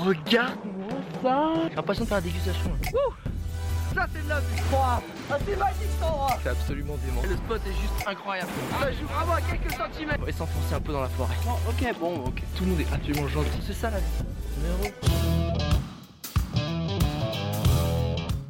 [0.00, 0.88] regarde-moi
[1.22, 2.70] ça J'ai l'impression de faire la dégustation.
[3.94, 5.00] Ça c'est de la vie Ah
[5.44, 7.22] c'est magique cet endroit C'est absolument dément.
[7.28, 8.50] Le spot est juste incroyable.
[8.80, 11.34] Ça joue vraiment à quelques centimètres On va s'enfoncer un peu dans la forêt.
[11.68, 13.58] Ok bon ok Tout le monde est absolument gentil.
[13.66, 14.06] C'est ça la vie.
[14.58, 14.94] Numéro.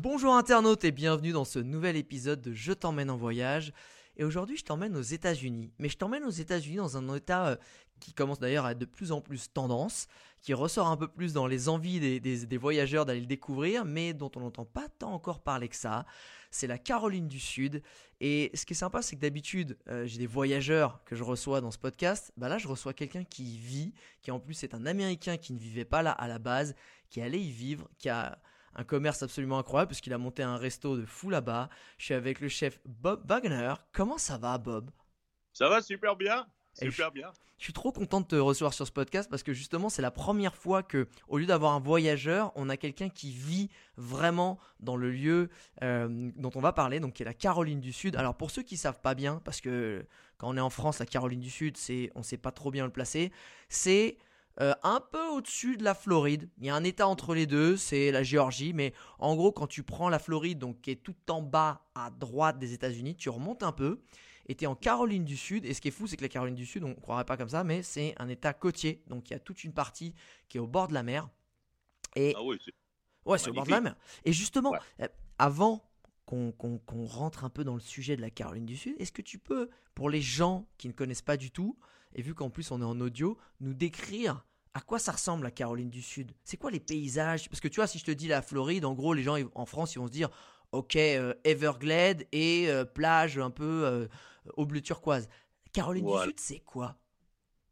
[0.03, 3.73] Bonjour internautes et bienvenue dans ce nouvel épisode de Je t'emmène en voyage.
[4.17, 5.73] Et aujourd'hui, je t'emmène aux États-Unis.
[5.79, 7.57] Mais je t'emmène aux États-Unis dans un état euh,
[8.01, 10.09] qui commence d'ailleurs à être de plus en plus tendance,
[10.41, 14.31] qui ressort un peu plus dans les envies des, voyageurs d'aller le découvrir, mais dont
[14.37, 16.07] on n'entend pas tant encore parler que ça.
[16.51, 17.83] C'est la Caroline du Sud.
[18.21, 21.61] Et ce qui est sympa, c'est que d'habitude, euh, j'ai des voyageurs que je reçois
[21.61, 22.33] dans ce podcast.
[22.37, 25.53] Bah là, je reçois quelqu'un qui y vit, qui en plus est un Américain qui
[25.53, 26.75] ne vivait pas là à la base,
[27.09, 28.39] qui allait y vivre, qui a
[28.75, 31.69] un commerce absolument incroyable parce qu'il a monté un resto de fou là-bas.
[31.99, 33.75] Je suis avec le chef Bob Wagner.
[33.93, 34.91] Comment ça va, Bob?
[35.53, 36.47] Ça va super bien.
[36.75, 37.33] Super bien.
[37.59, 40.11] Je suis trop content de te recevoir sur ce podcast parce que justement, c'est la
[40.11, 44.97] première fois que, au lieu d'avoir un voyageur, on a quelqu'un qui vit vraiment dans
[44.97, 45.51] le lieu
[45.83, 48.17] euh, dont on va parler, donc qui est la Caroline du Sud.
[48.17, 50.07] Alors pour ceux qui savent pas bien, parce que
[50.39, 52.87] quand on est en France, la Caroline du Sud, c'est, on sait pas trop bien
[52.87, 53.31] le placer,
[53.69, 54.17] c'est
[54.63, 56.49] euh, un peu au-dessus de la Floride.
[56.61, 59.67] Il y a un état entre les deux, c'est la Géorgie, mais en gros, quand
[59.67, 63.29] tu prends la Floride, donc qui est tout en bas à droite des États-Unis, tu
[63.29, 64.01] remontes un peu
[64.55, 65.65] t'es en Caroline du Sud.
[65.65, 67.37] Et ce qui est fou, c'est que la Caroline du Sud, on ne croirait pas
[67.37, 69.03] comme ça, mais c'est un état côtier.
[69.09, 70.15] Donc il y a toute une partie
[70.49, 71.29] qui est au bord de la mer.
[72.17, 72.75] Et Ah oui, c'est-
[73.27, 73.97] ouais, c'est au bord de la mer.
[74.25, 74.79] Et justement, Ouais.
[75.03, 75.85] euh, avant
[76.27, 79.23] qu'on qu'on rentre un peu dans le sujet de la Caroline du Sud, est-ce que
[79.23, 81.77] tu peux, pour les gens qui ne connaissent pas du tout,
[82.15, 85.51] et vu qu'en plus on est en audio, nous décrire à quoi ça ressemble la
[85.51, 86.33] Caroline du Sud?
[86.45, 87.49] C'est quoi les paysages?
[87.49, 89.67] Parce que tu vois, si je te dis la Floride, en gros, les gens en
[89.67, 90.29] France, ils vont se dire,
[90.71, 94.07] ok, euh, Everglades et euh, plage un peu euh,
[94.57, 95.29] au bleu turquoise.
[95.73, 96.25] Caroline Voilà.
[96.27, 96.97] du Sud, c'est quoi?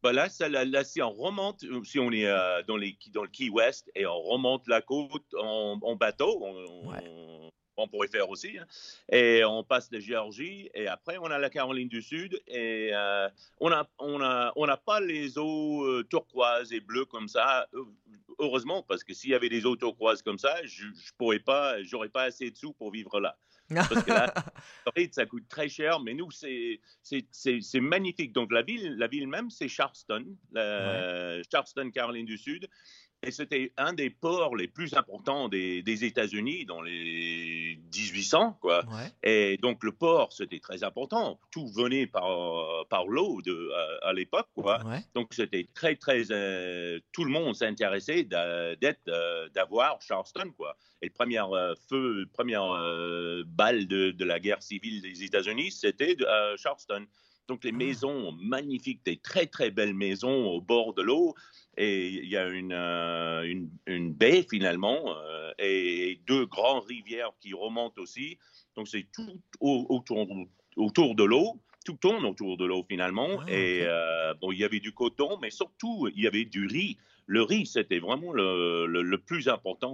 [0.02, 2.96] Bah là, ça, là, là, si on remonte, euh, si on est euh, dans, les,
[3.12, 6.98] dans le Key West et on remonte la côte en, en bateau, on, Ouais.
[7.08, 8.66] on- on pourrait faire aussi, hein,
[9.08, 13.28] et on passe la Géorgie et après on a la Caroline du Sud et euh,
[13.60, 17.68] on n'a on a, on n'a pas les eaux turquoises et bleues comme ça.
[18.40, 21.76] Heureusement, parce que s'il y avait des eaux turquoises comme ça, je, je pourrais pas,
[22.12, 23.36] pas assez de sous pour vivre là.
[23.74, 24.32] Parce que là,
[25.12, 26.80] ça coûte très cher, mais nous, c'est
[27.80, 28.32] magnifique.
[28.32, 32.68] Donc, la ville, la ville même, c'est Charleston, la- Charleston, Caroline du Sud.
[33.26, 38.84] Et c'était un des ports les plus importants des, des États-Unis dans les 1800, quoi.
[38.86, 39.12] Ouais.
[39.24, 41.40] Et donc, le port, c'était très important.
[41.50, 43.40] Tout venait par, par l'eau
[44.02, 44.84] à, à l'époque, quoi.
[44.86, 45.00] Ouais.
[45.16, 46.30] Donc, c'était très, très.
[46.30, 50.76] euh, tout le monde s'intéressait d'être, euh, d'avoir Charleston, quoi.
[51.02, 55.72] Et le premier euh, feu, première euh, balle de, de la guerre civile des États-Unis,
[55.72, 56.16] c'était
[56.56, 57.04] Charleston.
[57.48, 57.76] Donc, les Ah.
[57.76, 61.34] maisons magnifiques, des très, très belles maisons au bord de l'eau.
[61.80, 67.30] Et il y a une, euh, une, une baie, finalement, euh, et deux grandes rivières
[67.40, 68.36] qui remontent aussi.
[68.74, 70.26] Donc, c'est tout au- autour,
[70.76, 71.60] autour de l'eau.
[71.86, 73.28] Tout tourne autour de l'eau, finalement.
[73.46, 76.66] Ah, et euh, bon, il y avait du coton, mais surtout, il y avait du
[76.66, 76.98] riz.
[77.26, 79.92] Le riz, c'était vraiment le, le, le plus important.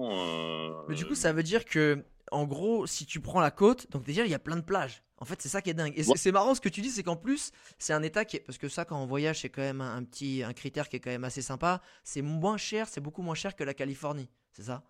[0.89, 2.03] Mais du coup, ça veut dire que,
[2.33, 5.03] en gros, si tu prends la côte, donc déjà, il y a plein de plages.
[5.25, 5.95] En fait, c'est ça qui est dingue.
[5.97, 8.41] Et c'est- marrant ce que tu dis, c'est qu'en plus, c'est un état qui est.
[8.41, 10.97] Parce que ça, quand on voyage, c'est quand même un, un petit un critère qui
[10.97, 11.81] est quand même assez sympa.
[12.03, 14.29] C'est moins cher, c'est beaucoup moins cher que la Californie.
[14.53, 14.83] C'est ça?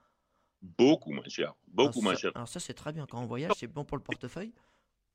[0.61, 1.55] Beaucoup moins cher.
[1.69, 2.33] Beaucoup alors, moins ça- cher.
[2.35, 3.07] Alors, ça, c'est très bien.
[3.09, 4.53] Quand on voyage, c'est bon pour le portefeuille.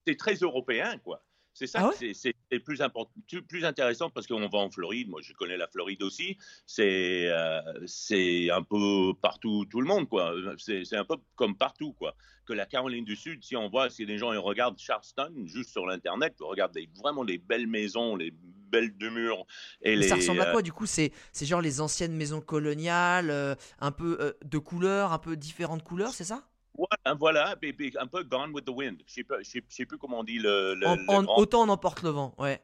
[0.08, 1.22] c'est très européen, quoi.
[1.54, 2.14] C'est ça Ah ouais?
[2.14, 2.34] c'est-
[2.64, 3.12] plus important,
[3.48, 5.10] plus- intéressant parce qu'on va en Floride.
[5.10, 6.38] Moi, je connais la Floride aussi.
[6.66, 10.34] C'est euh, c'est un peu partout, tout le monde, quoi.
[10.58, 12.16] C'est un peu comme partout, quoi.
[12.46, 15.72] Que la Caroline du Sud, si on voit, si les gens ils regardent Charleston juste
[15.72, 18.32] sur l'internet, ils regardent des- vraiment des belles maisons, les
[18.72, 19.46] belles demeures
[19.82, 20.08] et Mais les.
[20.08, 20.86] ça ressemble à euh, quoi du coup?
[20.86, 25.36] C'est c'est genre les anciennes maisons coloniales, euh, un peu euh, de couleurs, un peu
[25.36, 26.49] différentes couleurs, c'est ça?
[26.88, 29.02] Voilà, voilà, puis- puis un peu Gone with the Wind.
[29.06, 30.76] Je je sais, plus comment on dit le.
[30.76, 32.62] le- En- le en- grand- Autant on emporte le vent, ouais.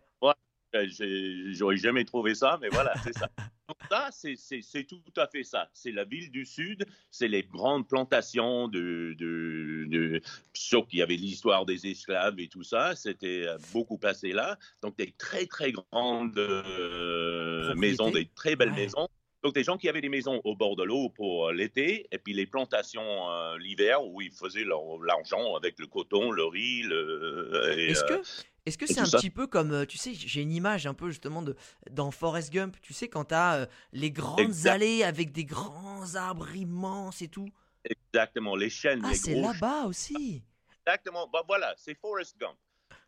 [0.88, 3.30] J'ai- J'aurais jamais trouvé ça, mais voilà, c'est ça.
[3.70, 4.36] Donc ça, c'est-
[4.84, 5.70] tout à fait ça.
[5.72, 9.16] C'est la ville du Sud, c'est les grandes plantations de...
[9.18, 10.22] de, de
[10.54, 14.58] sauf qu'il y avait l'histoire des esclaves et tout ça, c'était euh, beaucoup passé là.
[14.82, 18.76] Donc des très, très grandes euh, maisons, des très belles Ouais.
[18.76, 19.08] maisons.
[19.46, 22.18] Donc des gens qui avaient des maisons au bord de l'eau pour euh, l'été, et
[22.18, 26.82] puis les plantations euh, l'hiver où ils faisaient leur- l'argent avec le coton, le riz,
[26.82, 27.52] le...
[27.78, 28.28] et, Est-ce euh, que
[28.66, 29.20] est-ce que c'est un ça.
[29.20, 31.56] petit peu comme tu sais j'ai une image un peu justement de
[31.92, 34.72] dans Forrest Gump tu sais quand t'as euh, les grandes Exact.
[34.72, 37.48] allées avec des grands arbres immenses et tout
[37.88, 40.42] Exactement, les chaînes, ah les c'est là-bas aussi
[40.88, 41.28] Exactement.
[41.32, 42.58] Bah, voilà, c'est Forrest Gump.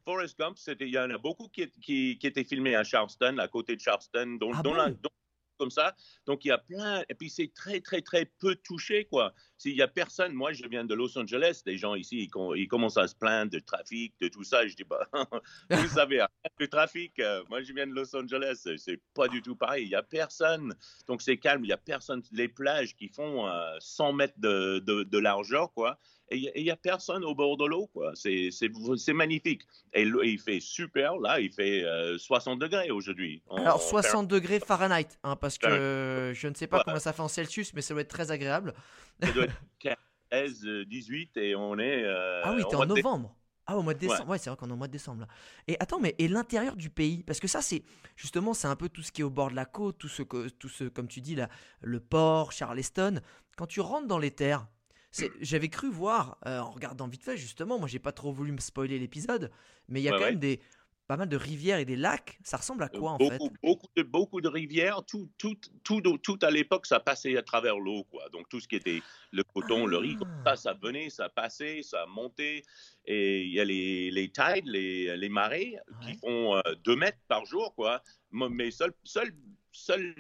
[0.06, 3.48] Forrest Gump, il y en a beaucoup qui, qui, qui étaient filmés à Charleston, à
[3.48, 4.76] côté de Charleston, dont, Ah dont bon?
[4.78, 5.10] la- dont-
[5.58, 5.96] comme ça.
[6.26, 7.04] Donc, il y a plein.
[7.10, 9.34] Et puis, c'est très, très, très peu touché, quoi.
[9.58, 12.56] S'il y a personne, moi, je viens de Los Angeles, des gens ici, ils, com-
[12.56, 14.68] ils commencent à se plaindre de trafic, de tout ça.
[14.68, 15.08] Je dis, bah,
[15.72, 16.24] vous savez,
[16.60, 17.20] le trafic.
[17.20, 19.86] euh, moi, je viens de Los Angeles, c'est- pas du tout pareil.
[19.86, 20.74] Il y a personne.
[21.08, 21.64] Donc, c'est calme.
[21.66, 22.22] Il y a personne.
[22.32, 25.98] Les plages qui font euh, 100 mètres de, de, de largeur, quoi.
[26.30, 28.12] Et il y a- personne au bord de l'eau, quoi.
[28.16, 29.64] C'est magnifique.
[29.94, 33.42] Et il fait super, là, il fait euh, 60 degrés aujourd'hui.
[33.50, 36.84] Alors en 60 degrés Fahrenheit, hein, parce que euh, je ne sais pas Ouais.
[36.86, 38.74] combien ça fait en Celsius, mais ça doit être très agréable.
[39.22, 42.04] Ça doit être 15, euh, 18 et on est.
[42.04, 43.36] euh, ah oui, t'es en novembre.
[43.70, 44.30] Ah, au mois de décembre.
[44.30, 45.28] Ouais, c'est vrai qu'on est au mois de décembre là.
[45.68, 47.24] Et attends, mais et l'intérieur du pays?
[47.24, 47.84] Parce que ça, c'est
[48.16, 50.24] justement, c'est un peu tout ce qui est au bord de la côte, tout ce,
[50.24, 51.50] que- tout ce comme tu dis là,
[51.82, 53.20] le port, Charleston.
[53.58, 54.68] Quand tu rentres dans les terres,
[55.42, 58.60] j'avais cru voir, euh, en regardant vite fait justement, moi j'ai pas trop voulu me
[58.60, 59.52] spoiler l'épisode,
[59.90, 60.32] mais il y a Ouais, quand ouais.
[60.32, 60.62] même des
[61.08, 62.38] pas mal de rivières et des lacs.
[62.44, 63.54] Ça ressemble à quoi en beaucoup, fait?
[63.64, 67.80] beaucoup, de, beaucoup de rivières, tout, tout, tout, tout à l'époque, ça passait à travers
[67.80, 68.04] l'eau.
[68.04, 68.28] quoi.
[68.30, 69.02] Donc tout ce qui était
[69.32, 70.56] le coton, le riz, Ah.
[70.56, 72.64] ça, ça venait, ça passait, ça montait.
[73.06, 77.46] Et il y a les, les tides, les, les marées, qui font 2 mètres par
[77.46, 77.74] jour.
[77.74, 78.04] quoi.
[78.32, 79.34] Mais seul, seul,
[79.72, 80.14] seul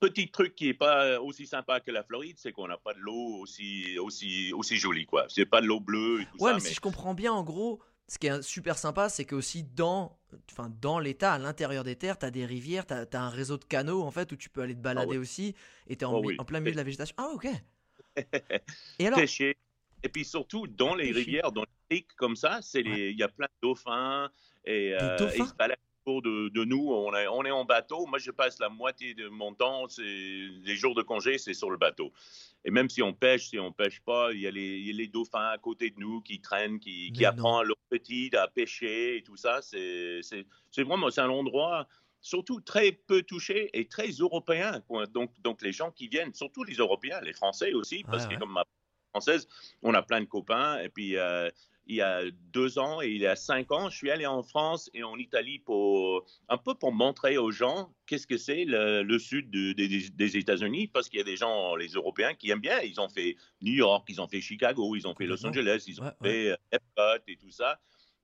[0.00, 2.98] petit truc qui est pas aussi sympa que la Floride, c'est qu'on n'a pas de
[2.98, 5.06] l'eau aussi, aussi, aussi jolie.
[5.06, 5.26] quoi.
[5.28, 6.54] C'est pas de l'eau bleue et tout Ouais, ça.
[6.56, 9.64] mais, si je comprends bien, en gros, ce qui est super sympa, c'est que aussi
[9.64, 10.16] dans,
[10.52, 13.56] enfin, dans l'État, à l'intérieur des terres, tu as des rivières, tu as, un réseau
[13.56, 15.18] de canaux en fait où tu peux aller te balader ouais.
[15.18, 15.54] aussi
[15.88, 16.36] et tu es en, Oh oui.
[16.38, 17.14] en plein milieu de la végétation.
[17.18, 17.48] Ah, ok.
[18.98, 19.56] Et alors, pêcher.
[20.02, 21.18] Et puis surtout, dans les Pêcher.
[21.18, 24.30] rivières, dans les criques comme ça, c'est il y a plein de dauphins.
[24.64, 25.34] Et, euh, dauphins?
[25.38, 26.88] ils se baladent autour de, de nous.
[26.90, 28.06] On est, on est en bateau.
[28.06, 31.76] Moi, je passe la moitié de mon temps, les jours de congé, c'est sur le
[31.76, 32.12] bateau.
[32.64, 34.90] Et même si on pêche, si on pêche pas, il y a les, il y
[34.90, 38.30] a les dauphins à côté de nous qui traînent, qui, qui apprennent à leurs petits
[38.36, 39.60] à pêcher et tout ça.
[39.62, 40.20] C'est
[40.78, 41.86] vraiment c'est un endroit
[42.20, 44.82] surtout très peu touché et très européen.
[45.12, 48.34] Donc, donc les gens qui viennent, surtout les Européens, les Français aussi, parce Ouais, que
[48.34, 48.40] ouais.
[48.40, 48.64] comme ma
[49.12, 49.46] française,
[49.82, 50.80] on a plein de copains.
[50.80, 51.48] Et puis, euh,
[51.88, 52.22] il y a
[52.52, 55.16] deux ans et il y a cinq ans, je suis allé en France et en
[55.16, 59.72] Italie pour un peu pour montrer aux gens qu'est-ce que c'est le, le sud de-
[59.72, 62.80] des- États-Unis, parce qu'il y a des gens, les Européens, qui aiment bien.
[62.80, 65.44] Ils ont fait New York, ils ont fait Chicago, ils ont fait Los.
[65.46, 67.80] Angeles, ils ont Ouais, fait euh, Epcot et tout ça.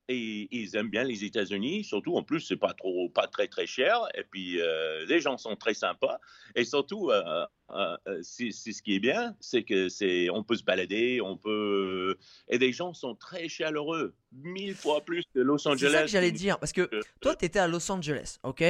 [0.09, 3.65] Et ils aiment bien les États-Unis, surtout en plus c'est pas trop, pas très très
[3.65, 4.01] cher.
[4.15, 6.19] Et puis euh, les gens sont très sympas.
[6.55, 10.55] Et surtout, euh, euh, c'est c'est ce qui est bien, c'est que c'est, on peut
[10.57, 12.17] se balader, on peut,
[12.49, 15.91] et les gens sont très chaleureux, mille fois plus que Los c'est Angeles.
[15.93, 16.59] ça que j'allais dire.
[16.59, 16.89] Parce que
[17.21, 18.61] toi, tu étais à Los Angeles, ok?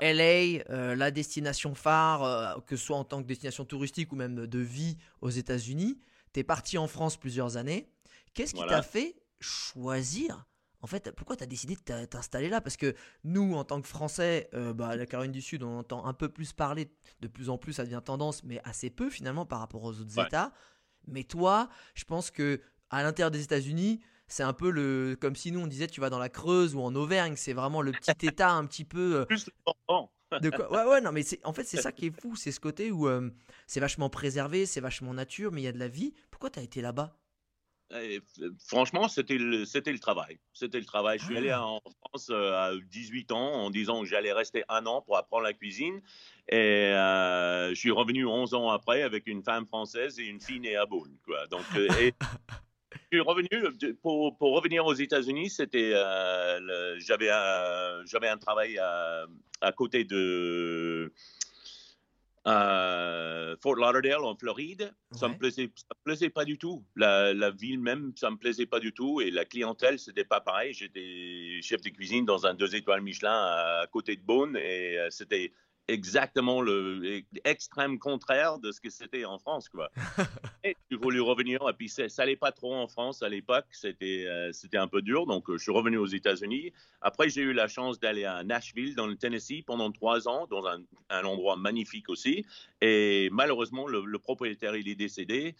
[0.00, 4.58] LA, la destination phare, que ce soit en tant que destination touristique ou même de
[4.60, 5.98] vie aux États-Unis.
[6.32, 7.88] Tu es parti en France plusieurs années.
[8.34, 8.76] Qu'est-ce qui Voilà.
[8.76, 10.46] t'a fait choisir
[10.82, 12.60] en fait, pourquoi tu as décidé de t'a- t'installer là?
[12.60, 12.94] Parce que
[13.24, 16.28] nous, en tant que Français, euh, bah, la Caroline du Sud, on entend un peu
[16.28, 16.90] plus parler,
[17.20, 20.16] de plus en plus, ça devient tendance, mais assez peu finalement par rapport aux autres
[20.18, 20.26] Ouais.
[20.26, 20.52] États.
[21.06, 25.52] Mais toi, je pense que à l'intérieur des États-Unis, c'est un peu le comme si
[25.52, 28.10] nous on disait tu vas dans la Creuse ou en Auvergne, c'est vraiment le petit
[28.40, 29.46] État un petit peu euh, plus
[30.40, 32.50] de quoi Ouais ouais non mais c'est en fait c'est ça qui est fou, c'est
[32.52, 33.30] ce côté où euh,
[33.68, 36.12] c'est vachement préservé, c'est vachement nature, mais il y a de la vie.
[36.30, 37.16] Pourquoi t'as été là-bas?
[37.94, 40.38] Et, euh, franchement, c'était le, c'était le travail.
[40.52, 41.18] C'était le travail.
[41.20, 41.38] Je suis Ah.
[41.38, 45.16] allé en France euh, à 18 ans en disant que j'allais rester un an pour
[45.16, 46.02] apprendre la cuisine.
[46.48, 50.58] Et euh, je suis revenu 11 ans après avec une femme française et une fille
[50.60, 51.16] née à Beaune.
[51.24, 51.46] Quoi.
[51.46, 52.12] Donc, euh, et
[53.12, 53.48] je suis revenu
[54.02, 55.50] pour, pour revenir aux États-Unis.
[55.50, 59.26] C'était, euh, le- j'avais un, j'avais un travail à,
[59.60, 61.12] à côté de
[62.46, 64.94] euh, Fort Lauderdale en Floride.
[65.10, 65.32] Ça Ouais.
[65.32, 66.84] me plaisait, ça me plaisait pas du tout.
[66.94, 69.20] La, la ville même, ça me plaisait pas du tout.
[69.20, 70.72] Et la clientèle, c'était pas pareil.
[70.72, 75.10] J'étais chef de cuisine dans un deux étoiles Michelin à côté de Beaune et euh,
[75.10, 75.52] c'était
[75.88, 79.90] exactement le extrême contraire de ce que c'était en France, quoi.
[80.64, 81.68] et j'ai voulu revenir.
[81.68, 83.66] Et puis ça allait pas trop en France à l'époque.
[83.70, 85.26] C'était euh, c'était un peu dur.
[85.26, 86.72] Donc euh, je suis revenu aux États-Unis.
[87.00, 90.66] Après j'ai eu la chance d'aller à Nashville dans le Tennessee pendant trois ans, dans
[90.66, 92.44] un, un endroit magnifique aussi.
[92.80, 95.54] Et malheureusement le, le propriétaire il est décédé.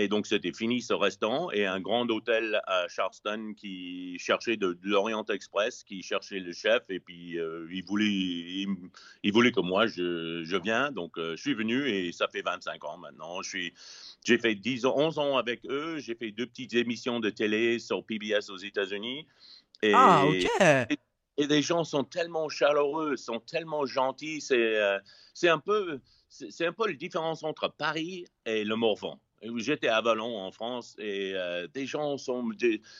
[0.00, 4.74] Et donc, c'était fini ce restaurant et un grand hôtel à Charleston qui cherchait de,
[4.74, 8.68] de l'Orient Express, qui cherchait le chef et puis euh, il, voulait, il,
[9.24, 10.92] il voulait que moi je, je viens.
[10.92, 13.42] Donc, euh, je suis venu et ça fait 25 ans maintenant.
[13.42, 13.74] Je suis,
[14.24, 15.98] j'ai fait 10 ans, 11 ans avec eux.
[15.98, 19.26] J'ai fait deux petites émissions de télé sur PBS aux États-Unis.
[19.82, 20.46] Et, Ah ok.
[21.38, 24.40] et les gens sont tellement chaleureux, sont tellement gentils.
[24.40, 25.00] C'est euh,
[25.34, 29.18] c'est un peu c'est un peu la différence entre Paris et le Morvan.
[29.56, 32.50] J'étais à Vallon en France et euh, des gens sont.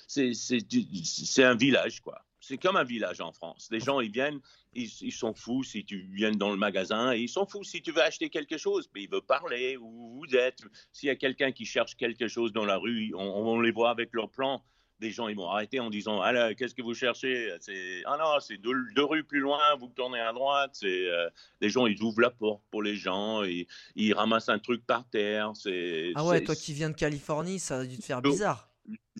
[0.06, 2.24] C'est un village, quoi.
[2.40, 3.68] C'est comme un village en France.
[3.70, 4.40] Les gens, ils viennent,
[4.72, 7.90] ils, ils sont fous si tu viens dans le magasin, ils sont fous si tu
[7.90, 10.60] veux acheter quelque chose, mais ils veulent parler où vous êtes.
[10.92, 13.90] S'il y a quelqu'un qui cherche quelque chose dans la rue, on, on les voit
[13.90, 14.62] avec leur plan.
[15.00, 17.54] Des gens, ils vont arrêter en disant Alors, qu'est-ce que vous cherchez?
[17.60, 20.70] C'est Ah non, c'est deux, deux rues plus loin, vous tournez à droite.
[20.72, 21.28] C'est euh,
[21.60, 25.52] Les gens, ils ouvrent la porte pour les gens, ils ramassent un truc par terre.
[25.54, 28.70] C'est Ah ouais, toi qui viens de Californie, ça a dû te faire bizarre.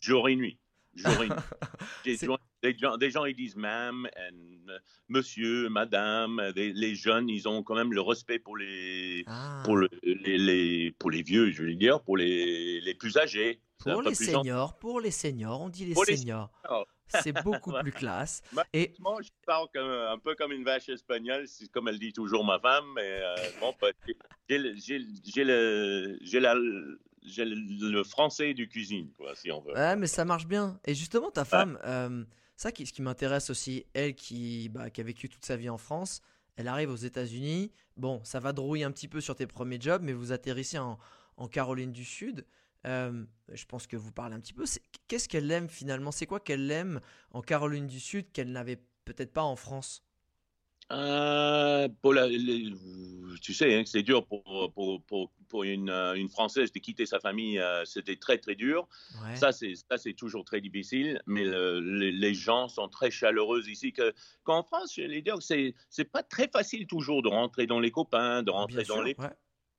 [0.03, 0.59] jour et nuit.
[0.95, 1.37] Jour et nuit.
[2.63, 6.53] des, gens, des gens, ils disent ma'am, and, euh, monsieur, madame.
[6.55, 9.63] Des- les jeunes, ils ont quand même le respect pour les, Ah.
[9.65, 13.61] pour le- les, les- pour les vieux, je veux dire, pour les, les plus âgés.
[13.79, 16.51] Pour les seniors, pour les seniors, on dit les Pour seniors.
[16.65, 16.87] seniors.
[17.23, 18.43] C'est beaucoup plus classe.
[18.75, 22.45] Et Moi, je parle comme, un peu comme une vache espagnole, comme elle dit toujours
[22.45, 23.89] ma femme, mais euh, bon, bah,
[24.49, 24.59] j'ai
[25.45, 26.99] le- le-
[27.91, 29.73] le, français du cuisine, quoi, si on veut.
[29.75, 30.79] ouais, mais ça marche bien.
[30.85, 32.25] Et justement, ta femme, euh,
[32.59, 35.71] ça qui, ce qui m'intéresse aussi, elle qui, bah, qui a vécu toute sa vie
[35.71, 36.21] en France,
[36.57, 37.71] elle arrive aux États-Unis.
[37.97, 40.99] Bon, ça va drouiller un petit peu sur tes premiers jobs, mais vous atterrissez en,
[41.37, 42.45] en Caroline du Sud.
[42.85, 44.65] Euh, je pense que vous parlez un petit peu.
[45.07, 46.11] Qu'est-ce qu'elle aime finalement?
[46.11, 47.01] C'est quoi qu'elle aime
[47.31, 50.03] en Caroline du Sud qu'elle n'avait peut-être pas en France?
[50.91, 51.89] Euh,
[53.41, 54.73] tu sais, hein, c'est dur pour,
[55.07, 57.59] pour, pour une, euh, une Française de quitter sa famille.
[57.59, 58.87] euh, C'était très, très dur.
[59.25, 59.37] Ouais.
[59.37, 61.21] Ça, c'est toujours très difficile.
[61.27, 63.93] Mais le- les, les gens sont très chaleureux ici.
[63.93, 64.13] Que,
[64.45, 67.91] qu'en France, je vais dire que c'est, pas très facile toujours de rentrer dans les
[67.91, 69.31] copains, de rentrer Bien dans sûr, les ouais.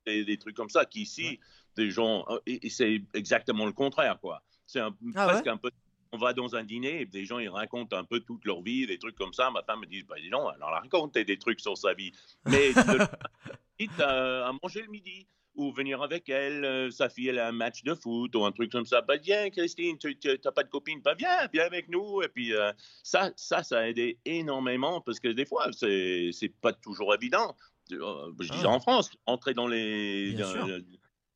[0.06, 0.84] des, des trucs comme ça.
[0.84, 1.38] Qu'ici, Ouais.
[1.76, 4.42] des gens, euh, et, et c'est exactement le contraire, quoi.
[4.66, 4.90] C'est Ah
[5.28, 5.70] presque un peu.
[6.12, 8.84] On va dans un dîner et des gens ils racontent un peu toute leur vie,
[8.84, 9.48] des trucs comme ça.
[9.52, 12.10] Ma femme me dit, bah, dis donc, alors racontez des trucs sur sa vie.
[12.46, 12.72] Mais
[14.00, 16.64] à, à manger le midi ou venir avec elle.
[16.64, 19.00] euh, sa fille, elle a un match de foot ou un truc comme ça.
[19.02, 21.00] Bah, viens, Christine, tu n'as pas de copine.
[21.02, 22.22] Bah, viens, viens avec nous.
[22.22, 26.48] Et puis, euh, ça, ça, ça a aidé énormément parce que des fois, c'est c'est
[26.60, 27.56] pas toujours évident.
[27.92, 28.70] Euh, Je disais Ah.
[28.70, 30.36] en France, entrer dans les.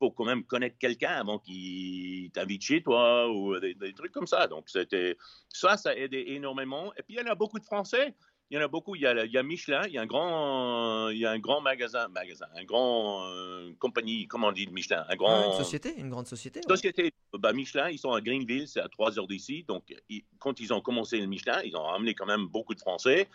[0.00, 4.26] Faut quand même connaître quelqu'un avant qu'il t'invite chez toi ou des, des trucs comme
[4.26, 4.48] ça.
[4.48, 5.16] Donc, c'était
[5.48, 6.92] ça, ça a aidé énormément.
[6.96, 8.14] Et puis, en a beaucoup de Français.
[8.50, 8.94] Il y en a beaucoup.
[8.94, 11.30] Il y a, il y a Michelin, il y a un grand, il y a
[11.30, 15.16] un grand magasin, magasin, un grand euh, compagnie, comment on dit de Michelin, un Ah,
[15.16, 16.60] grand une société, une grande société.
[16.60, 16.68] ouais.
[16.76, 17.12] société.
[17.32, 19.64] Bah, Michelin, ils sont à Greenville, c'est à 3 heures d'ici.
[19.64, 22.80] Donc, ils- quand ils ont commencé le Michelin, ils ont ramené quand même beaucoup de
[22.80, 23.28] Français.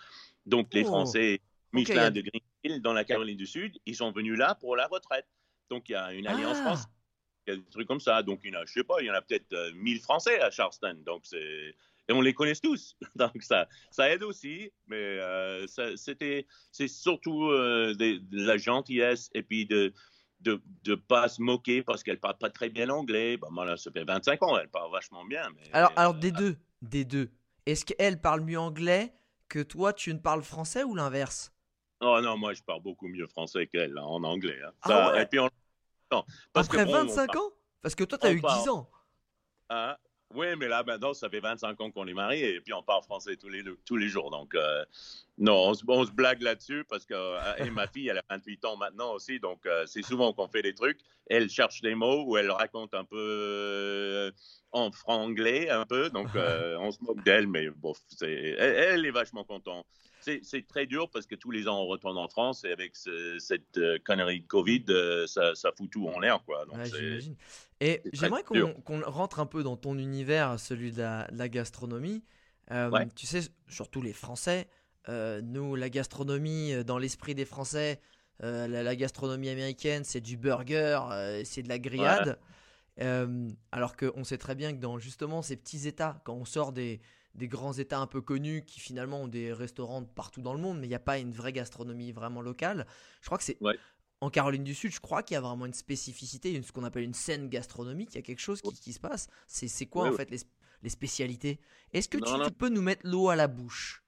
[0.46, 0.84] Donc, les.
[0.84, 1.42] Français
[1.74, 5.28] Michelin de Greenville, dans la Caroline du Sud, ils sont venus là pour la retraite.
[5.70, 6.64] Donc, il y a une alliance Ah.
[6.66, 6.88] française,
[7.48, 8.24] il y a des trucs comme ça.
[8.24, 10.00] Donc, il y en a, je sais pas, il y en a peut-être euh, 1000
[10.00, 10.98] Français à Charleston.
[11.06, 11.76] Donc, c'est.
[12.10, 12.98] Et on les connaît tous.
[13.16, 14.72] Donc, ça, ça aide aussi.
[14.88, 19.94] Mais euh, c'était, c'est surtout euh, de la gentillesse et puis de
[20.42, 23.36] de ne pas se moquer parce qu'elle parle pas très bien anglais.
[23.36, 25.50] Bah, moi, là, ça fait 25 ans, elle parle vachement bien.
[25.54, 27.30] Mais, Alors, alors euh, des deux, des deux.
[27.66, 29.14] Est-ce qu'elle parle mieux anglais
[29.50, 31.52] que toi, tu ne parles français ou l'inverse?
[32.00, 34.58] Oh non, moi, je parle beaucoup mieux français qu'elle hein, en anglais.
[34.66, 34.72] hein.
[34.84, 35.24] Ah ouais?
[35.24, 35.50] Et puis, on-
[36.12, 36.24] non,
[36.54, 37.50] parce que Après bon, on 25 parle- ans?
[37.82, 38.90] Parce que toi, tu as eu parle- 10 ans.
[39.70, 39.98] Hein?
[40.36, 43.04] Oui, mais là, maintenant, ça fait 25 ans qu'on est mariés et puis on parle
[43.04, 44.30] français tous les, tous les jours.
[44.30, 44.86] Donc, euh,
[45.40, 48.24] non, on se, on se blague là-dessus parce que euh, et ma fille, elle a
[48.30, 49.40] 28 ans maintenant aussi.
[49.40, 51.00] Donc, euh, c'est souvent qu'on fait des trucs.
[51.28, 54.32] Elle cherche des mots ou elle raconte un peu euh,
[54.74, 56.10] en franglais, un peu.
[56.10, 59.86] Donc, euh, on se moque d'elle, mais bon, elle, elle est vachement contente.
[60.22, 63.40] C'est, très dur parce que tous les ans, on retourne en France et avec ce-
[63.40, 64.84] cette connerie de Covid,
[65.26, 66.44] ça, ça fout tout en l'air.
[66.46, 66.66] Quoi.
[66.66, 67.20] Donc, Ouais.
[67.80, 72.24] Et j'aimerais qu'on rentre un peu dans ton univers, celui de la, de la gastronomie.
[72.70, 73.08] Ouais.
[73.16, 74.68] Tu sais, surtout les Français,
[75.42, 78.00] nous, la gastronomie, euh, dans l'esprit des Français,
[78.44, 82.40] euh, la, la gastronomie américaine, c'est du burger, euh, c'est de la grillade.
[83.02, 86.74] Euh, alors qu'on sait très bien que dans justement ces petits États, quand on sort
[86.74, 87.00] des,
[87.34, 90.80] des grands États un peu connus qui finalement ont des restaurants partout dans le monde,
[90.80, 92.86] mais il n'y a pas une vraie gastronomie vraiment locale,
[93.22, 93.78] je crois que c'est Ouais.
[94.20, 96.84] en Caroline du Sud, je crois qu'il y a vraiment une spécificité, une- ce qu'on
[96.84, 98.10] appelle une scène gastronomique.
[98.14, 99.28] Il y a quelque chose qui, qui se passe.
[99.48, 100.18] C'est c'est quoi Ouais, en ouais.
[100.18, 100.40] fait les,
[100.84, 101.62] les spécialités?
[101.94, 102.46] Est-ce que Non, tu, non.
[102.48, 104.04] tu peux nous mettre l'eau à la bouche?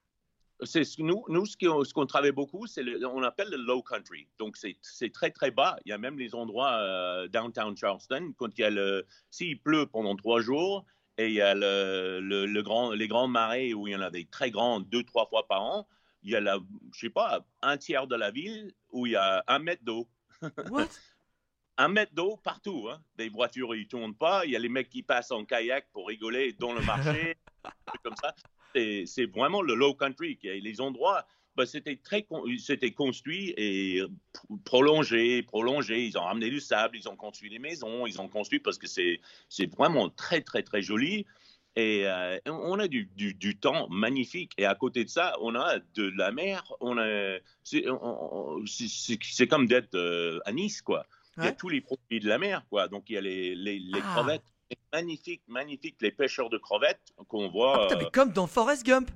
[0.64, 4.28] C'est nous, nous ce qu'on travaille beaucoup, c'est on appelle le low country.
[4.38, 5.76] Donc c'est très très bas.
[5.84, 9.60] Il y a même les endroits euh, downtown Charleston quand il y a le s'il
[9.60, 10.84] pleut pendant trois jours
[11.18, 14.00] et il y a le, le, le grand les grandes marées où il y en
[14.00, 15.88] a des très grandes deux trois fois par an.
[16.22, 16.58] Il y a la
[16.94, 20.08] je sais pas un tiers de la ville où il y a un mètre d'eau.
[21.78, 22.88] Un mètre d'eau partout.
[22.90, 23.02] Hein.
[23.16, 24.44] Des voitures, ils tournent pas.
[24.44, 27.38] Il y a les mecs qui passent en kayak pour rigoler dans le marché,
[28.04, 28.34] comme ça.
[28.74, 30.38] C'est vraiment le low country.
[30.42, 31.26] Les endroits,
[31.56, 32.26] ben, c'était très,
[32.58, 34.02] c'était construit et
[34.64, 36.04] prolongé, prolongé.
[36.06, 38.86] Ils ont ramené du sable, ils ont construit des maisons, ils ont construit parce que
[38.86, 41.26] c'est, c'est vraiment très, très, très joli.
[41.74, 44.52] Et euh, on a du, du, du temps magnifique.
[44.58, 46.70] Et à côté de ça, on a de la mer.
[46.80, 51.06] On a, c'est, comme d'être euh, à Nice, quoi.
[51.38, 51.56] Il y a Ouais.
[51.56, 52.88] tous les produits de la mer, quoi.
[52.88, 54.12] Donc il y a les, les, les Ah.
[54.16, 54.51] crevettes.
[54.92, 55.96] Magnifique, magnifique.
[56.00, 57.82] Les pêcheurs de crevettes qu'on Ah, voit.
[57.88, 59.10] putain, euh, mais comme dans Forrest Gump.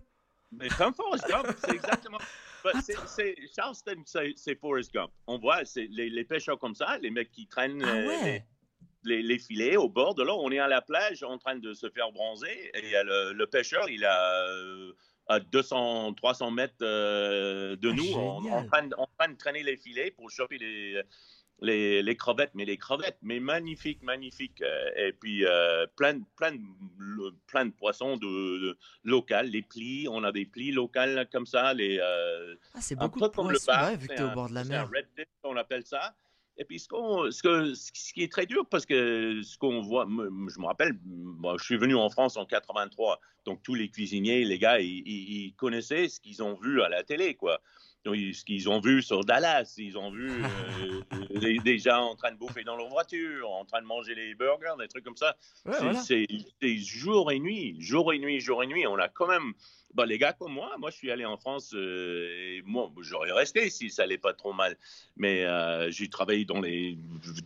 [0.52, 2.18] mais comme Forrest Gump, c'est exactement.
[2.82, 4.02] C'est- c'est- Charleston,
[4.34, 5.10] c'est Forrest Gump.
[5.28, 8.44] On voit les, les pêcheurs comme ça, les mecs qui traînent Ah euh, ouais.
[9.04, 10.36] les, les- les filets au bord de l'eau.
[10.40, 13.88] On est à la plage en train de se faire bronzer et le, le pêcheur,
[13.88, 14.92] il a euh,
[15.28, 20.10] à 200, 300 mètres de Ah, nous en, train, en train de traîner les filets
[20.10, 21.02] pour choper les,
[21.60, 24.60] les, les crevettes, mais les crevettes, mais magnifiques, magnifiques.
[24.62, 26.52] euh, Et puis euh, plein, de- plein,
[27.46, 31.72] plein de poissons de, de local, les plis, on a des plis locales comme ça,
[31.75, 34.48] les, euh, Ah, c'est beaucoup de poissons, bar, ouais, vu que c'est t'es au bord
[34.48, 34.82] de la mer.
[34.82, 36.14] un redfish, on appelle ça.
[36.58, 39.82] Et puis, ce, qu'on- ce, que, ce qui est très dur, parce que ce qu'on
[39.82, 43.90] voit, je me rappelle, moi, je suis venu en France en 83, donc tous les
[43.90, 47.60] cuisiniers, les gars, ils, ils- ils connaissaient ce qu'ils ont vu à la télé, quoi.
[48.14, 51.00] Ce qu'ils ont vu sur Dallas, ils ont vu euh,
[51.40, 54.34] des, des gens en train de bouffer dans leur voiture, en train de manger les
[54.34, 55.36] burgers, des trucs comme ça.
[55.64, 56.26] Ouais, C'est-
[56.62, 56.75] voilà.
[56.76, 58.86] jour et nuit, jour et nuit, jour et nuit.
[58.86, 59.52] On a quand même,
[59.94, 63.32] bah, les gars comme moi, moi je suis allé en France euh, et moi j'aurais
[63.32, 64.76] resté si ça allait pas trop mal.
[65.16, 66.98] Mais euh, j'ai travaillé dans les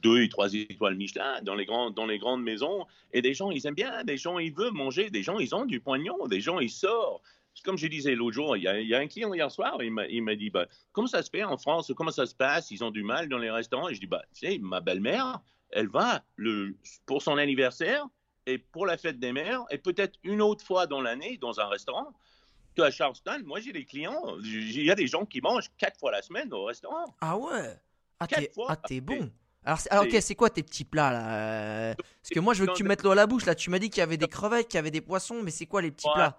[0.03, 3.51] deux et trois étoiles Michelin, dans les grands, dans les grandes maisons et des gens
[3.51, 6.41] ils aiment bien, des gens ils veulent manger, des gens ils ont du pognon, des
[6.41, 7.23] gens ils sortent.
[7.65, 9.77] Comme je disais l'autre jour, il y, a, il y a un client hier soir,
[9.83, 9.91] il
[10.23, 11.93] m'a dit bah, Comment ça se fait en France?
[11.97, 12.71] Comment ça se passe?
[12.71, 13.89] Ils ont du mal dans les restaurants?
[13.89, 15.41] Et je dis bah, Tu sais, ma belle-mère,
[15.71, 16.75] elle va le,
[17.07, 18.07] pour son anniversaire
[18.47, 21.69] et pour la fête des mères, et peut-être une autre fois dans l'année dans un
[21.69, 22.13] restaurant.
[22.77, 25.99] Que à Charleston, moi j'ai des clients, il y a des gens qui mangent quatre
[25.99, 27.05] fois la semaine au restaurant.
[27.21, 27.77] Ah ouais?
[28.21, 28.67] Ah, Quatre t'es fois.
[28.71, 29.31] ah, t'es bon.
[29.65, 31.33] Alors, alors, ok, C'est- quoi tes petits plats là?
[31.91, 33.55] Euh, Parce que moi, je veux que tu me mettes l'eau à la bouche là.
[33.55, 35.67] Tu m'as dit qu'il y avait des crevettes, qu'il y avait des poissons, mais c'est
[35.67, 36.15] quoi les petits Ouais.
[36.15, 36.39] plats?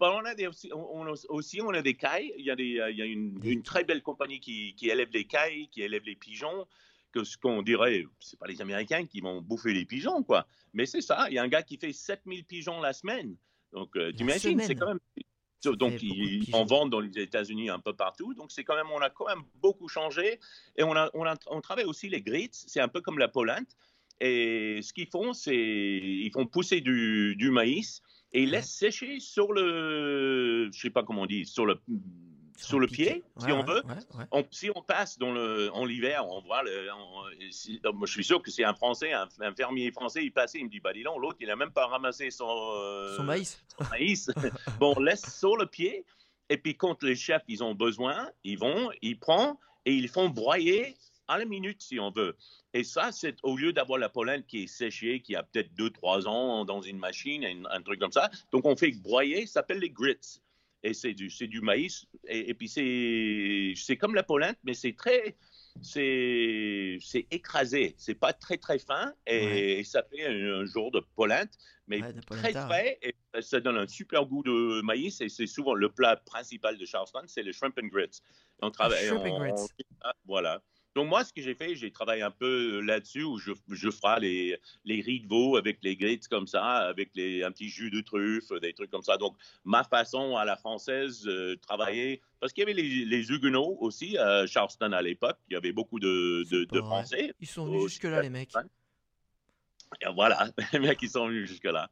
[0.00, 2.32] On a des, aussi, on, a aussi, on a des cailles.
[2.36, 5.10] Il y a, des, euh, il y a une, très belle compagnie qui, qui élève
[5.10, 6.66] des cailles, qui élève les pigeons.
[7.12, 10.46] Que ce qu'on dirait, c'est pas les Américains qui vont bouffer les pigeons, quoi.
[10.72, 11.26] Mais c'est ça.
[11.30, 13.36] Il y a un gars qui fait 7000 pigeons la semaine.
[13.72, 15.00] Donc, euh, t'imagines, c'est quand même.
[15.76, 18.34] Donc, ils en vendent dans les États-Unis un peu partout.
[18.34, 20.38] Donc, c'est quand même, on a quand même beaucoup changé.
[20.76, 22.50] Et on, a, on, a, on travaille aussi les grits.
[22.52, 23.76] C'est un peu comme la polente.
[24.20, 28.02] Et ce qu'ils font, c'est ils font pousser du, du maïs
[28.34, 31.80] et laissent sécher sur le, je sais pas comment on dit, sur le,
[32.56, 33.82] sur le pied, si Ouais, on veut.
[33.84, 34.24] ouais, ouais.
[34.32, 38.12] On- si on passe dans le, en l'hiver, on voit le, on- si- moi, je
[38.12, 40.80] suis sûr que c'est un Français, un, un fermier français, il passait, il me dit,
[40.80, 43.64] bah dis donc, l'autre, il a même pas ramassé son, euh, Son maïs.
[43.78, 44.30] son maïs.
[44.80, 46.04] bon, on laisse sur le pied,
[46.48, 49.54] et puis quand les chefs, ils ont besoin, ils vont, ils prennent,
[49.86, 50.96] et ils font broyer
[51.28, 52.36] à la minute, si on veut.
[52.72, 56.26] Et ça, c'est au lieu d'avoir la pollen qui est séchée, qui a peut-être 2-3
[56.26, 58.30] ans dans une machine, un, un truc comme ça.
[58.52, 60.40] Donc, on fait broyer, ça s'appelle les grits.
[60.82, 62.04] Et c'est du, du maïs.
[62.28, 65.36] Et, et puis, c'est, comme la pollen, mais c'est très.
[65.82, 67.94] C'est, écrasé.
[67.98, 69.12] C'est pas très, très fin.
[69.26, 69.60] Et, Ouais.
[69.80, 71.48] et ça fait un, un genre de pollen,
[71.86, 72.98] mais Ouais, de très frais.
[73.02, 75.20] Et ça donne un super goût de maïs.
[75.20, 78.20] Et c'est souvent le plat principal de Charleston, c'est le shrimp and grits.
[78.62, 79.06] On travaille.
[79.06, 79.52] shrimp and on- grits.
[80.04, 80.62] on- voilà.
[80.94, 84.20] Donc, moi, ce que j'ai fait, j'ai travaillé un peu là-dessus où je, je ferai
[84.20, 87.90] les, les riz de veau avec les grits comme ça, avec les, un petit jus
[87.90, 89.16] de truffe, des trucs comme ça.
[89.16, 93.76] Donc, ma façon à la française de travailler, parce qu'il y avait les, les Huguenots
[93.80, 96.44] aussi à Charleston à l'époque, il y avait beaucoup de.
[96.78, 97.34] Français.
[97.40, 98.52] Ils sont venus jusque-là, les mecs.
[100.00, 101.90] Et voilà, les mecs qui sont venus jusque-là.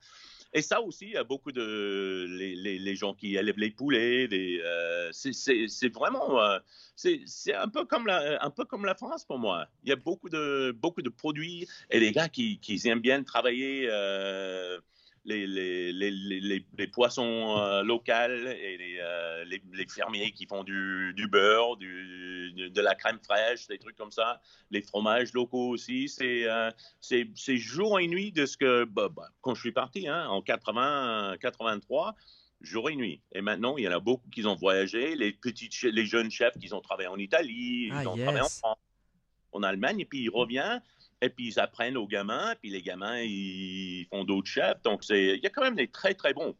[0.54, 4.28] Et ça aussi, il y a beaucoup de les, les, gens qui élèvent les poulets.
[4.30, 6.58] Euh, c'est- vraiment, euh,
[6.96, 9.66] c'est un peu comme la, un peu comme la France pour moi.
[9.82, 13.22] Il y a beaucoup de beaucoup de produits et les gars qui, qui aiment bien
[13.22, 14.78] travailler euh,
[15.24, 21.12] les, les, les, les, poissons euh, locaux et les, euh, les, fermiers qui font du,
[21.14, 24.40] du beurre, du, de la crème fraîche, des trucs comme ça.
[24.70, 26.08] Les fromages locaux aussi.
[26.08, 30.08] C'est euh, c'est jour et nuit de ce que, bah, bah, quand je suis parti,
[30.08, 32.16] hein, en 80, 83,
[32.60, 33.20] jour et nuit.
[33.32, 36.58] Et maintenant, il y en a beaucoup qui ont voyagé, les, petites, les jeunes chefs
[36.58, 38.24] qui ont travaillé en Italie, Ah, ils ont yes.
[38.24, 38.78] travaillé en France,
[39.52, 40.82] en Allemagne, et puis ils reviennent,
[41.22, 44.82] et puis ils apprennent aux gamins, puis les gamins, ils font d'autres chefs.
[44.82, 46.54] Donc, il y a quand même des très, très bons.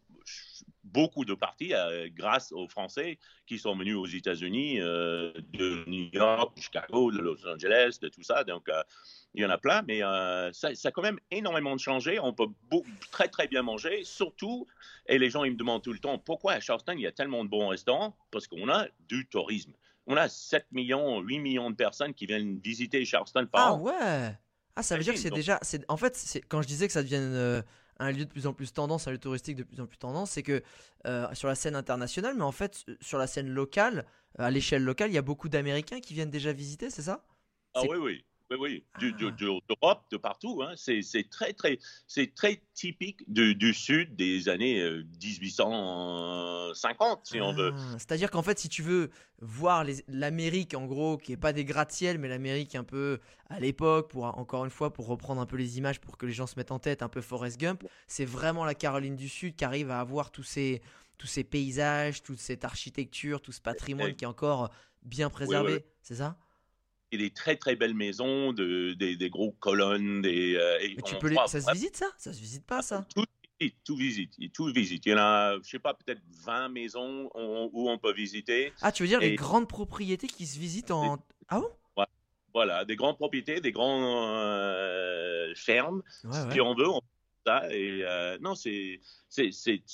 [0.84, 6.08] beaucoup de parties euh, grâce aux Français qui sont venus aux États-Unis, euh, de New
[6.12, 8.44] York, de Chicago, de Los Angeles, de tout ça.
[8.44, 8.82] Donc, euh,
[9.34, 10.00] il y en a plein, mais
[10.52, 12.18] ça, ça a quand même énormément changé.
[12.20, 14.66] On peut beau- très, très bien manger, surtout,
[15.08, 17.12] et les gens, ils me demandent tout le temps, pourquoi à Charleston, il y a
[17.12, 18.14] tellement de bons restaurants?
[18.30, 19.72] Parce qu'on a du tourisme.
[20.06, 23.80] On a 7 millions, 8 millions de personnes qui viennent visiter Charleston par Ah an.
[23.80, 24.36] ouais
[24.76, 25.58] Ah, ça veut dire que c'est Donc- déjà.
[25.62, 27.62] c'est- En fait, c'est- quand je disais que ça devienne euh,
[27.98, 30.30] un lieu de plus en plus tendance, un lieu touristique de plus en plus tendance,
[30.30, 30.62] c'est que
[31.06, 34.06] euh, sur la scène internationale, mais en fait, euh, sur la scène locale,
[34.38, 37.22] à l'échelle locale, il y a beaucoup d'Américains qui viennent déjà visiter, c'est ça?
[37.74, 38.24] Ah oui, oui.
[38.58, 39.30] Oui, oui, Ah.
[39.68, 40.62] d'Europe, de partout.
[40.62, 40.74] Hein.
[40.76, 45.04] C'est très, très, c'est très typique du, du sud des années euh,
[46.22, 47.72] 1850, si on veut.
[47.76, 49.10] Ah, C'est-à-dire qu'en fait, si tu veux
[49.40, 54.10] voir l'Amérique, en gros, qui est pas des gratte-ciel, mais l'Amérique un peu à l'époque,
[54.10, 56.54] pour encore une fois, pour reprendre un peu les images, pour que les gens se
[56.56, 59.90] mettent en tête, un peu Forrest Gump, c'est vraiment la Caroline du Sud qui arrive
[59.90, 60.80] à avoir tous ces,
[61.18, 64.70] tous ces paysages, toute cette architecture, tout ce patrimoine Et- qui est encore
[65.02, 66.36] bien préservé, c'est ça?
[67.12, 70.22] Et des très, très belles maisons, de, des, des gros colonnes.
[70.22, 71.36] Des, euh, et Mais tu peux les...
[71.46, 72.06] Ça se visite ça?
[72.16, 73.06] Ça se visite pas ça?
[73.14, 73.24] Tout
[73.60, 75.06] visite, tout visite, tout visite.
[75.06, 78.72] Il y en a, je sais pas, peut-être 20 maisons où, où on peut visiter.
[78.80, 81.18] Ah, tu veux dire les grandes propriétés qui se visitent en...
[81.48, 81.68] Ah bon?
[82.54, 86.02] Voilà, des grandes propriétés, des grandes euh, fermes.
[86.24, 86.52] Ouais, ouais.
[86.52, 87.00] Si on veut, on
[87.46, 87.72] ça.
[87.72, 89.00] Et euh, non, c'est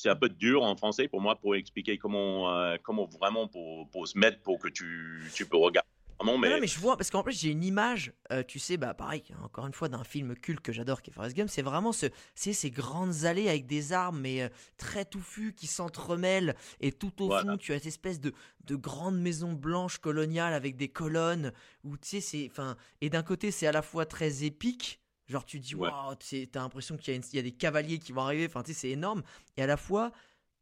[0.05, 4.07] un peu dur en français pour moi pour expliquer comment euh, comment vraiment pour, pour
[4.07, 5.88] se mettre pour que tu tu peux regarder.
[6.21, 8.77] Non, mais, non, mais je vois, parce qu'en plus j'ai une image, euh, tu sais,
[8.77, 11.63] bah pareil, encore une fois, d'un film culte que j'adore qui est Forrest Gump, c'est
[11.63, 16.57] vraiment ce, c'est ces grandes allées avec des arbres, mais euh, très touffues, qui s'entremêlent,
[16.81, 17.41] et tout au Voilà.
[17.43, 18.33] fond, tu as cette espèce de,
[18.65, 21.53] de grande maison blanche coloniale avec des colonnes,
[21.85, 25.45] où tu sais, c'est, enfin, et d'un côté, c'est à la fois très épique, genre
[25.45, 25.91] tu dis, Ouais.
[25.91, 28.65] waouh, tu sais, t'as l'impression qu'il y y a des cavaliers qui vont arriver, enfin,
[28.65, 29.23] tu sais, c'est énorme,
[29.57, 30.11] et à la fois,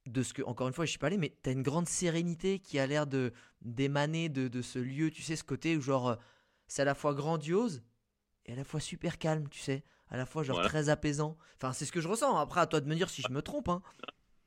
[0.07, 2.59] de ce que, encore une fois, je suis pas allé, mais t'as une grande sérénité
[2.59, 6.09] qui a l'air de d'émaner de, de ce lieu, tu sais, ce côté où genre,
[6.11, 6.17] euh,
[6.69, 7.83] c'est à la fois grandiose
[8.47, 10.69] et à la fois super calme, tu sais, à la fois genre Voilà.
[10.69, 11.37] très apaisant.
[11.57, 12.37] Enfin, c'est ce que je ressens.
[12.39, 13.83] Après, à toi de me dire si je me trompe, hein.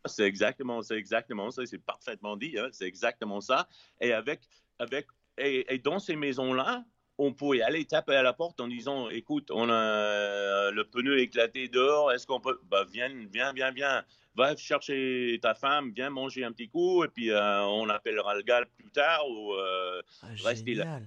[0.06, 1.66] c'est exactement c'est exactement ça.
[1.66, 2.58] C'est parfaitement dit.
[2.58, 3.68] hein, c'est exactement ça.
[4.02, 4.42] Et avec
[4.80, 6.86] avec et, et dans ces maisons là.
[7.22, 11.20] On pouvait aller taper à la porte en disant Écoute, on a euh, le pneu
[11.20, 12.58] éclaté dehors, est-ce qu'on peut.
[12.64, 14.06] Bah, viens, viens, viens, viens.
[14.36, 18.44] Va chercher ta femme, viens manger un petit coup, et puis euh, on appellera le
[18.44, 21.00] gars plus tard, ou euh, Ah, Restez là.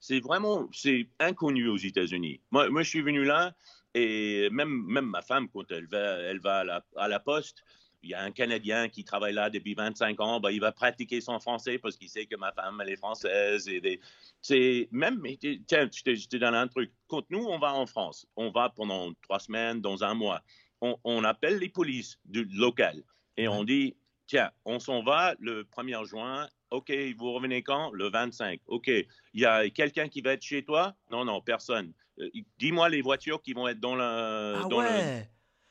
[0.00, 2.40] c'est vraiment c'est inconnu aux États-Unis.
[2.50, 3.54] Moi, moi, je suis venu là
[3.94, 7.64] et même, même ma femme, quand elle va, elle va à, la, à la poste,
[8.02, 11.20] il y a un Canadien qui travaille là depuis 25 ans, ben, il va pratiquer
[11.20, 13.68] son français parce qu'il sait que ma femme, elle est française.
[13.68, 14.00] Et des...
[14.40, 15.22] c'est même,
[15.66, 16.92] tiens, je te, je te donne un truc.
[17.08, 20.40] Quand nous, on va en France, on va pendant trois semaines, dans un mois,
[20.80, 23.02] on, on appelle les polices du local
[23.36, 26.48] et on dit, tiens, on s'en va le 1er juin.
[26.70, 27.90] OK, vous revenez quand?
[27.92, 28.60] Le 25.
[28.66, 28.86] OK.
[28.88, 29.06] Il
[29.40, 30.94] y a quelqu'un qui va être chez toi?
[31.10, 31.92] Non, non, personne.
[32.20, 34.02] Euh, Dis-moi les voitures qui vont être dans le.
[34.02, 35.28] Ah dans ouais.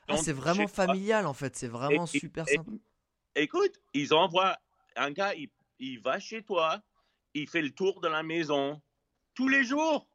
[0.09, 0.85] Ah, c'est vraiment toi.
[0.85, 1.55] familial en fait.
[1.55, 2.71] C'est vraiment Et- super et- sympa.
[3.35, 4.57] Écoute, ils envoient
[4.95, 6.81] un gars, il, il va chez toi,
[7.33, 8.81] il fait le tour de la maison
[9.35, 10.07] tous les jours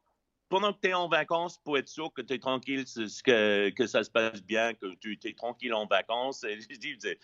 [0.49, 2.85] pendant que tu es en vacances pour être sûr que tu es tranquille,
[3.23, 6.43] que, que ça se passe bien, que tu es tranquille en vacances.
[6.43, 7.19] Et je dis, c'est-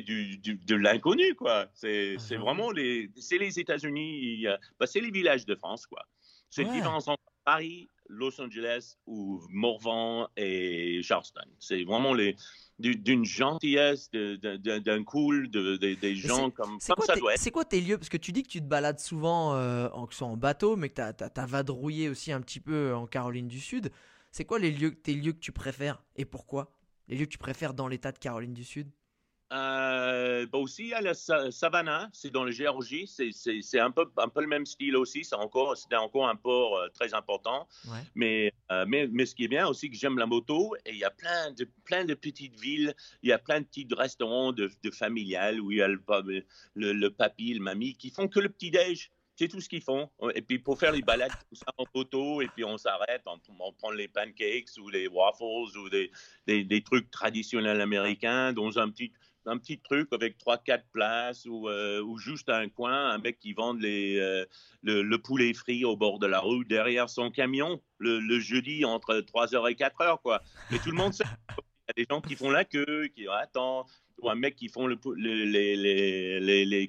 [0.00, 1.68] du, du- de l'inconnu, quoi.
[1.74, 6.04] C'est Ah, vraiment les, les États-Unis, a- bah, c'est les villages de France, quoi.
[6.50, 6.72] C'est Ouais.
[6.72, 11.46] différence entre Paris, Los Angeles ou Morvan et Charleston.
[11.58, 12.36] C'est vraiment les
[12.78, 17.34] du- d'une gentillesse, d'un cool, de, de- des gens comme, C'est comme quoi, ça doit
[17.34, 17.40] être.
[17.40, 17.96] c'est quoi tes lieux?
[17.96, 20.36] Parce que tu dis que tu te balades souvent, euh, en, que ce soit en
[20.36, 23.90] bateau, mais que t'as as, as vadrouillé aussi un petit peu en Caroline du Sud.
[24.30, 26.70] C'est quoi les lieux, tes lieux que tu préfères et pourquoi?
[27.08, 28.90] Les lieux que tu préfères dans l'état de Caroline du Sud?
[29.52, 34.28] Euh, bah aussi, à la Sa- Savannah, c'est dans la Géorgie, c'est- un peu, un
[34.28, 37.68] peu le même style aussi, c'est encore, c'était encore un port euh, très important.
[37.86, 38.00] Ouais.
[38.16, 40.98] Mais, euh, mais, mais ce qui est bien aussi, que j'aime la moto, et il
[40.98, 44.52] y a plein de, plein de petites villes, il y a plein de petits restaurants
[44.52, 46.02] de, de familiales où il y a le,
[46.74, 49.12] le, le papy, le mamie qui font que le petit-déj.
[49.38, 50.08] C'est tout ce qu'ils font.
[50.34, 53.38] Et puis pour faire les balades tout ça en moto, et puis on s'arrête, on,
[53.60, 55.44] on prend les pancakes ou les waffles
[55.78, 56.10] ou des,
[56.46, 59.12] des, des trucs traditionnels américains dans un petit,
[59.46, 63.38] un petit truc avec trois, quatre places ou, euh, ou juste un coin, un mec
[63.38, 64.44] qui vend euh,
[64.82, 69.16] le, le poulet frit au bord de la route derrière son camion le, jeudi entre
[69.16, 70.42] 3h et 4h, quoi.
[70.72, 71.24] Et tout le monde sait.
[71.88, 73.86] Il y a des gens qui font la queue, qui attendent,
[74.18, 74.96] ou un mec qui font les,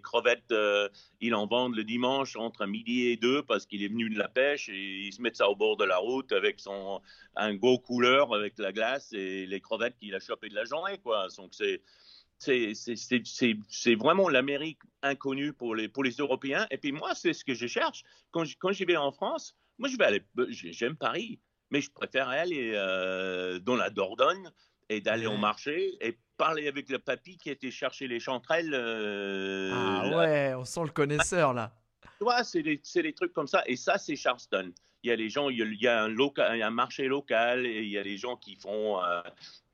[0.02, 0.89] crevettes, euh,
[1.22, 4.28] ils en vendent le dimanche entre midi et deux parce qu'il est venu de la
[4.28, 7.02] pêche et ils se mettent ça au bord de la route avec son
[7.36, 10.98] un gros couleur avec la glace et les crevettes qu'il a chopées de la journée,
[11.00, 11.28] quoi.
[11.38, 11.82] Donc c'est
[12.39, 16.67] c'est- vraiment l'Amérique inconnue pour les, pour les Européens.
[16.71, 18.04] Et puis moi, c'est ce que je cherche.
[18.32, 21.91] Quand je, quand j'y vais en France, moi, je vais aller, j'aime Paris, mais je
[21.91, 24.50] préfère aller euh, dans la Dordogne
[24.89, 28.73] et d'aller au marché et parler avec le papy qui était chercher les chanterelles.
[28.73, 30.17] euh, Ah là.
[30.17, 31.73] ouais, on sent le connaisseur là.
[32.17, 32.80] Tu vois, c'est des,
[33.13, 33.63] trucs comme ça.
[33.67, 34.71] Et ça, c'est Charleston.
[35.04, 37.08] Il y a les gens, il y a, un, local, il y a un marché
[37.08, 39.21] local et il y a des gens qui font euh,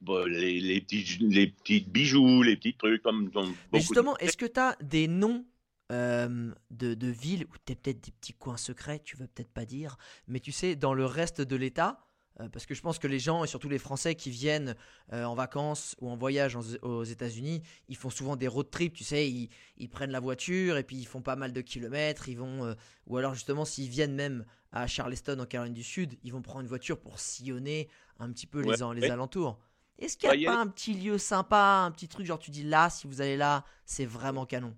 [0.04, 3.32] bon, les, les, petits, les petits bijoux, les petits trucs comme.
[3.32, 5.46] comme Mais justement, de- est-ce que tu as des noms
[5.92, 9.66] euh, de, de villes où tu peut-être des petits coins secrets, tu veux peut-être pas
[9.66, 12.00] dire, mais tu sais, dans le reste de l'État,
[12.40, 14.76] euh, parce que je pense que les gens, et surtout les Français qui viennent
[15.12, 18.94] euh, en vacances ou en voyage en- aux États-Unis, ils font souvent des road trips,
[18.94, 22.28] tu sais, ils, ils prennent la voiture et puis ils font pas mal de kilomètres,
[22.30, 26.32] ils vont, ou alors justement s'ils viennent même à Charleston en Caroline du Sud, ils
[26.32, 27.88] vont prendre une voiture pour sillonner
[28.18, 29.10] un petit peu les, Ouais, les ouais.
[29.12, 29.60] alentours.
[30.00, 32.40] Est-ce qu'il n'y a y a pas un petit lieu sympa, un petit truc, genre
[32.40, 34.76] tu dis là, si vous allez là, c'est vraiment canon?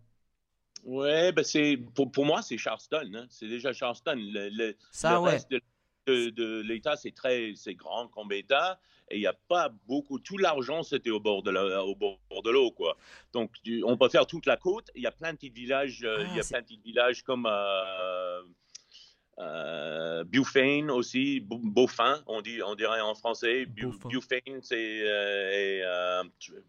[0.83, 3.11] Ouais, ben c'est, pour, pour moi, c'est Charleston.
[3.15, 3.25] hein.
[3.29, 4.15] C'est déjà Charleston.
[4.17, 5.31] Le, le- Ça, le ouais.
[5.31, 5.61] reste de,
[6.07, 8.79] de- de l'État, c'est très c'est grand comme État.
[9.09, 10.19] Et il n'y a pas beaucoup.
[10.19, 12.97] Tout l'argent, c'était au bord de la- au bord de l'eau, quoi.
[13.33, 14.89] Donc, tu- on peut faire toute la côte.
[14.95, 16.03] Il y a plein de petits villages.
[16.03, 18.41] euh, Ah, il y a plein de petits villages comme euh,
[19.39, 23.65] euh, Beaufane aussi, Beau- Beaufin, on dit, on dirait en français.
[23.65, 26.23] Beaufane, c'est euh, euh,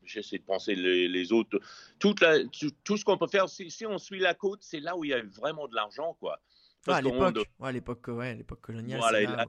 [0.04, 1.60] j'essaie de penser les, les autres.
[1.98, 4.80] Toute la- tout, tout ce qu'on peut faire, si, si on suit la côte, c'est
[4.80, 6.40] là où il y a vraiment de l'argent, quoi.
[6.86, 8.98] Ouais, à l'époque, ouais, à l'époque, ouais, coloniale.
[8.98, 9.46] voilà, là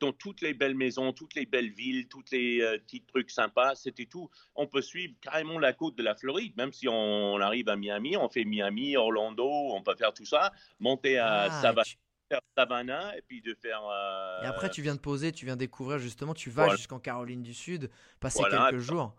[0.00, 4.06] dans toutes les belles maisons, toutes les belles villes, tous les petits trucs sympas, c'était
[4.06, 4.30] tout.
[4.54, 8.16] On peut suivre carrément la côte de la Floride, même si on, arrive à Miami,
[8.16, 11.84] on fait Miami, Orlando, on peut faire tout ça, monter à Ah, Savannah,
[12.28, 13.82] faire Savannah et puis de faire.
[13.86, 16.76] euh, et après, tu viens de poser, tu viens découvrir justement, tu vas Voilà.
[16.76, 18.70] jusqu'en Caroline du Sud, passer Voilà.
[18.70, 19.14] quelques jours.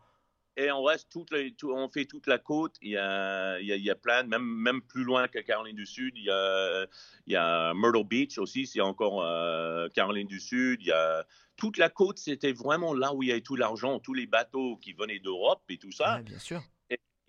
[0.57, 2.77] Et on reste toute tout- on fait toute la côte.
[2.81, 5.39] Il y a, il y a, il y a plein, même, même plus loin que
[5.39, 6.13] Caroline du Sud.
[6.15, 6.85] Il y a,
[7.27, 10.79] il y a Myrtle Beach aussi, c'est encore euh, Caroline du Sud.
[10.81, 11.25] Il y a
[11.57, 12.19] toute la côte.
[12.19, 15.61] C'était vraiment là où il y avait tout l'argent, tous les bateaux qui venaient d'Europe
[15.67, 16.21] et tout ça.
[16.21, 16.61] Bien sûr.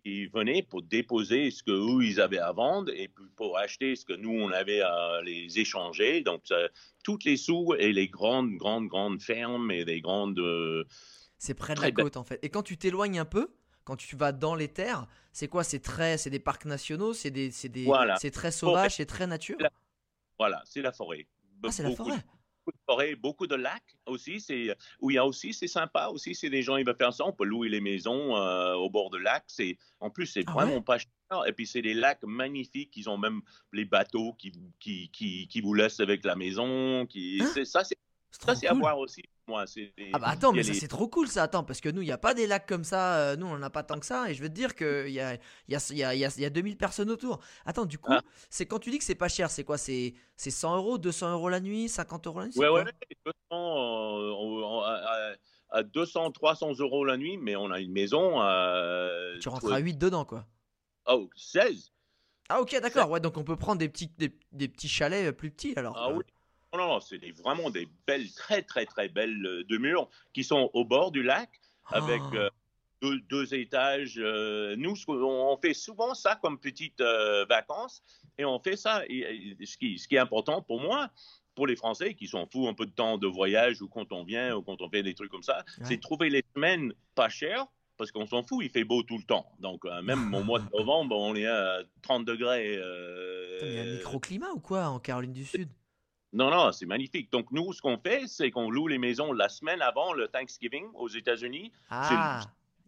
[0.08, 4.04] Ils venaient pour déposer ce que eux ils avaient à vendre et pour acheter ce
[4.04, 6.20] que nous on avait à les échanger.
[6.20, 6.68] Donc ça-
[7.02, 10.84] toutes les sous et les grandes, grandes, grandes fermes et des grandes euh,
[11.38, 12.38] C'est près de la côte en fait.
[12.42, 13.48] Et quand tu t'éloignes un peu,
[13.82, 15.64] quand tu vas dans les terres, c'est quoi?
[15.64, 18.16] C'est très, c'est des parcs nationaux, c'est des, c'est des, Voilà.
[18.20, 19.56] c'est très sauvage, c'est très nature?
[19.58, 19.72] La-
[20.38, 21.26] Voilà, c'est la forêt.
[21.64, 22.22] Ah, c'est la forêt?
[22.66, 24.40] Beaucoup de forêts, beaucoup de lacs aussi.
[24.40, 26.34] C'est où il y a aussi, c'est sympa aussi.
[26.34, 27.24] C'est des gens, ils veulent faire ça.
[27.24, 29.44] On peut louer les maisons euh, au bord de lacs.
[29.48, 30.82] C'est en plus, c'est Ah vraiment ouais?
[30.82, 31.08] pas cher.
[31.46, 32.96] Et puis c'est des lacs magnifiques.
[32.96, 37.06] Ils ont même les bateaux qui qui qui, qui vous laissent avec la maison.
[37.06, 37.50] Qui Hein?
[37.54, 38.05] c'est ça, c'est C'est
[38.44, 38.80] ça, c'est à cool.
[38.80, 39.22] voir aussi.
[39.48, 41.88] Moi, des- Ah bah attends, mais ça les- c'est trop cool ça, attends, parce que
[41.88, 43.84] nous, il n'y a pas des lacs comme ça, euh, nous on n'en a pas
[43.84, 45.34] tant que ça, et je veux te dire qu'il y a,
[45.68, 47.38] y, a, y, a, y, a, il y a 2000 personnes autour.
[47.64, 48.22] Attends, du coup, Ah.
[48.50, 49.78] c'est quand tu dis que c'est pas cher, c'est quoi?
[49.78, 52.58] C'est c'est 100 euros, 200 euros la nuit, 50 euros la nuit?
[52.58, 52.84] Ouais, ouais,
[53.24, 55.34] 200, euh, on- on- à,
[55.70, 59.12] à 200, 300 euros la nuit, mais on a une maison à.
[59.40, 60.44] Tu rentres à 8 dedans quoi.
[61.06, 61.92] Oh, 16
[62.48, 65.32] Ah ok, d'accord, ouais, donc on peut prendre des petits, des, des petits chalets euh,
[65.32, 65.96] plus petits alors.
[65.96, 66.24] Ah oui.
[66.74, 70.70] Non, non, c'est des- vraiment des belles, très, très, très belles euh, demeures qui sont
[70.74, 71.48] au bord du lac
[71.92, 72.36] avec Oh.
[72.36, 72.50] euh,
[73.00, 74.14] deux, deux étages.
[74.18, 78.02] euh, nous, on fait souvent ça comme petites euh, vacances
[78.36, 79.04] et on fait ça.
[79.08, 81.08] Et, et ce, qui, ce qui est important pour moi,
[81.54, 84.24] pour les Français qui s'en foutent un peu de temps de voyage ou quand on
[84.24, 85.84] vient ou quand on fait des trucs comme ça, Ouais.
[85.84, 89.16] c'est de trouver les semaines pas chères parce qu'on s'en fout, il fait beau tout
[89.16, 89.50] le temps.
[89.60, 92.76] Donc, euh, même au mois de novembre, on est à 30 degrés.
[92.76, 95.70] euh, Putain, mais il y a un microclimat ou quoi en Caroline du Sud?
[96.36, 97.32] Non, non, c'est magnifique.
[97.32, 100.84] Donc, nous, ce qu'on fait, c'est qu'on loue les maisons la semaine avant le Thanksgiving
[100.94, 101.72] aux États-Unis.
[101.90, 102.42] Ah,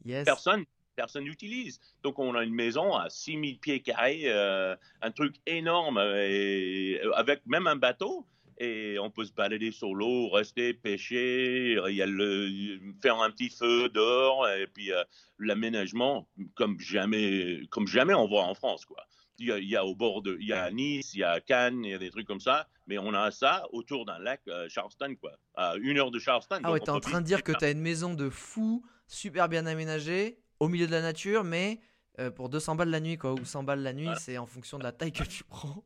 [0.05, 0.25] yes.
[0.25, 1.81] Personne personne n'utilise.
[2.03, 7.47] Donc, on a une maison à 6000 pieds carrés, euh, un truc énorme, et, avec
[7.47, 8.27] même un bateau.
[8.61, 13.31] Et on peut se balader sur l'eau, rester, pêcher, il y a le, faire un
[13.31, 15.05] petit feu dehors, et puis euh,
[15.39, 19.07] l'aménagement, comme jamais, comme jamais on voit en France, quoi.
[19.41, 21.21] Il y, a, il y a au bord de, il y a à Nice, il
[21.21, 23.67] y a à Cannes, il y a des trucs comme ça, mais on a ça
[23.73, 26.59] autour d'un lac euh, Charleston, quoi, à une heure de Charleston.
[26.65, 29.65] Ah ouais, t'es en train de dire que t'as une maison de fou, super bien
[29.67, 31.79] aménagée, au milieu de la nature, mais
[32.19, 34.19] euh, pour 200 balles la nuit, quoi, ou 100 balles la nuit, Voilà.
[34.19, 35.85] c'est en fonction de la taille que tu prends.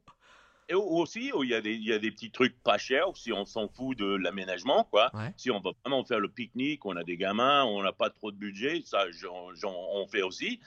[0.71, 2.79] Et au- aussi, où il y, a des, il y a des petits trucs pas
[2.79, 5.11] chers si on s'en fout de l'aménagement, quoi.
[5.13, 5.35] Ouais.
[5.37, 8.31] Si on va vraiment faire le pique-nique, on a des gamins, on n'a pas trop
[8.33, 10.61] de budget, ça, j'en- j'en- on fait aussi.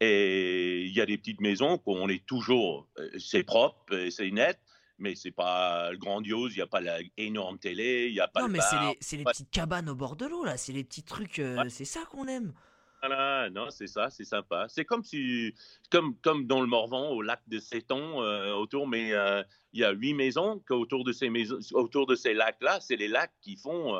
[0.00, 3.76] Et il y a des petites maisons qu'on est toujours, euh, c'est propre,
[4.10, 4.58] c'est net,
[4.98, 8.40] mais c'est pas grandiose, il n'y a pas la énorme télé, il n'y a pas
[8.40, 10.56] non, le mais c'est les, c'est les pas- petites cabanes au bord de l'eau, là,
[10.56, 12.54] c'est les petits trucs, euh, c'est ça qu'on aime.
[13.02, 14.66] Voilà, non, c'est ça, c'est sympa.
[14.68, 15.54] C'est comme si,
[15.90, 19.84] comme, comme dans le Morvan, au lac de Séton, euh, autour, mais euh, il y
[19.84, 23.56] a huit maisons qu'autour de ces maisons, autour de ces lacs-là, c'est les lacs qui
[23.56, 23.98] font,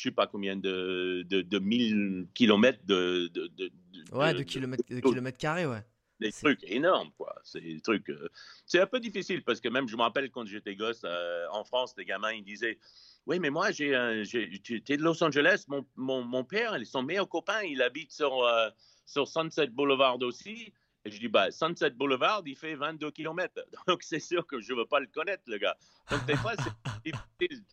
[0.00, 3.70] je sais pas combien de, de, de 1000 kilomètres de, de, de,
[4.12, 5.84] Ouais, de kilomètres, de kilomètres carrés, ouais.
[6.20, 7.34] des trucs énormes, quoi.
[7.44, 8.08] C'est des trucs.
[8.08, 8.28] euh,
[8.64, 11.64] c'est un peu difficile parce que même, je me rappelle quand j'étais gosse euh, en
[11.64, 12.78] France, des gamins, ils disaient
[13.26, 17.60] Oui, mais moi, j'ai, es de Los Angeles, mon, mon, mon père, son meilleur copain,
[17.62, 18.70] il habite sur, euh,
[19.04, 20.72] sur Sunset Boulevard aussi.
[21.04, 23.54] Et je dis bah, Sunset Boulevard, il fait 22 km.
[23.86, 25.76] Donc, c'est sûr que je ne veux pas le connaître, le gars.
[26.10, 27.64] Donc, des fois, c'est difficile.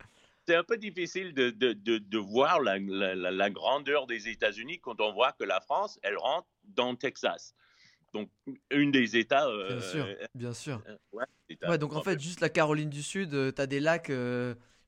[0.48, 4.30] C'est un peu difficile de, de, de, de voir la, la, la- la grandeur des
[4.30, 7.54] États-Unis quand on voit que la France, elle rentre dans le Texas.
[8.14, 8.30] Donc,
[8.72, 9.48] une des États.
[9.50, 10.82] euh, Bien sûr, euh, bien sûr.
[10.88, 13.82] euh, ouais, États- Ouais, donc en fait, juste la Caroline du Sud, euh, t'as des
[13.82, 14.10] lacs.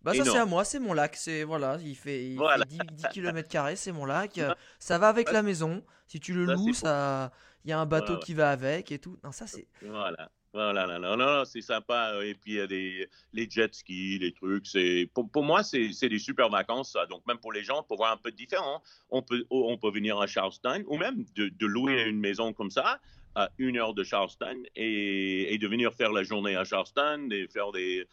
[0.01, 1.17] Bah, ça, c'est à moi, c'est mon lac.
[1.17, 2.63] C'est voilà, il fait, il Voilà.
[2.65, 4.39] fait 10, km, c'est mon lac.
[4.79, 5.83] Ça va avec la maison.
[6.07, 7.31] Si tu le Ça, loues, ça.
[7.65, 8.19] Il y a un bateau ouais.
[8.23, 9.19] qui va avec et tout.
[9.25, 9.67] Non, ça, c'est.
[9.81, 10.31] Voilà.
[10.51, 12.13] Voilà, non, non, non, c'est sympa.
[12.23, 14.65] Et puis, il y a des, les jet skis, les trucs.
[14.65, 17.05] C'est, pour, pour moi, c'est, des super vacances, ça.
[17.05, 20.19] Donc, même pour les gens, pour voir un peu différent, on peut, on peut venir
[20.19, 22.99] à Charleston ou même de, de louer une maison comme ça
[23.35, 27.47] à une heure de Charleston et, et de venir faire la journée à Charleston et
[27.47, 28.07] faire des.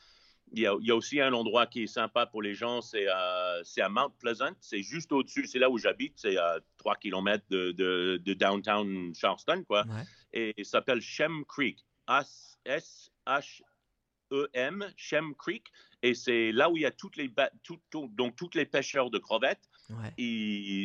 [0.52, 2.80] Il y, a, il y a aussi un endroit qui est sympa pour les gens,
[2.80, 4.52] c'est à, à Mount Pleasant.
[4.60, 9.12] C'est juste au-dessus, c'est là où j'habite, c'est à 3 km de, de, de downtown
[9.14, 10.02] Charleston, quoi Ouais.
[10.34, 11.84] et il s'appelle Shem Creek.
[12.08, 13.64] S-H-E-M,
[14.96, 15.66] Shem Creek.
[16.02, 18.66] Et c'est là où il y a toutes les, ba- tout- tout- donc toutes les
[18.66, 19.68] pêcheurs de crevettes.
[19.90, 20.12] Ouais.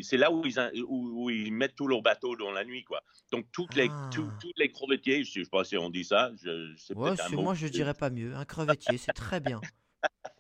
[0.04, 2.84] C'est là où ils, où, où ils mettent tous leurs bateaux dans la nuit.
[2.84, 3.04] Quoi.
[3.32, 4.10] Donc toutes les, Ah.
[4.14, 7.16] tous- tous les crevettiers, je ne sais pas si on dit ça, je, Ouais, un
[7.16, 7.42] c'est- mot.
[7.44, 8.36] moi, je dirais pas mieux.
[8.36, 9.60] Un crevettier, c'est très bien.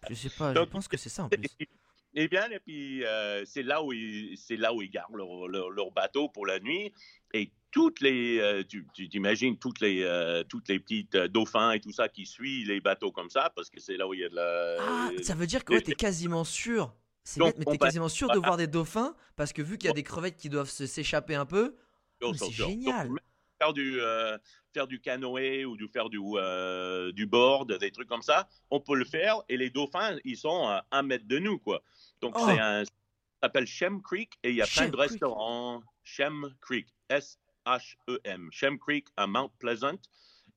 [0.09, 1.41] Je sais pas, je pense que c'est ça en plus.
[2.13, 5.47] Eh bien, et puis euh, c'est là où ils, c'est là où ils gardent leur,
[5.47, 6.91] leur, leur bateau pour la nuit.
[7.33, 11.71] Et toutes les, euh, tu, tu t'imagines toutes les, euh, toutes les petites euh, dauphins
[11.71, 14.19] et tout ça qui suivent les bateaux comme ça parce que c'est là où il
[14.19, 14.77] y a de la.
[14.81, 16.93] Ah, ça veut dire que ouais, t'es quasiment sûr.
[17.23, 19.91] C'est mais t'es va- quasiment sûr de voir des dauphins parce que vu qu'il y
[19.91, 21.75] a des crevettes qui doivent s'échapper un peu.
[22.19, 22.27] C'est.
[22.39, 23.09] Donc, génial.
[23.59, 24.39] Faire du, euh,
[24.73, 28.79] faire du canoë ou du faire du, euh, du board, des trucs comme ça, on
[28.79, 29.35] peut le faire.
[29.49, 31.83] Et les dauphins, ils sont à un mètre de nous, quoi.
[32.21, 32.43] Donc, Oh.
[32.47, 32.83] c'est un.
[32.85, 32.91] Ça
[33.47, 35.11] s'appelle Shem Creek et il y a Shem plein de Creek.
[35.11, 35.83] restaurants.
[36.03, 36.87] Shem Creek.
[37.65, 38.49] S-H-E-M.
[38.51, 39.97] Shem Creek à Mount Pleasant.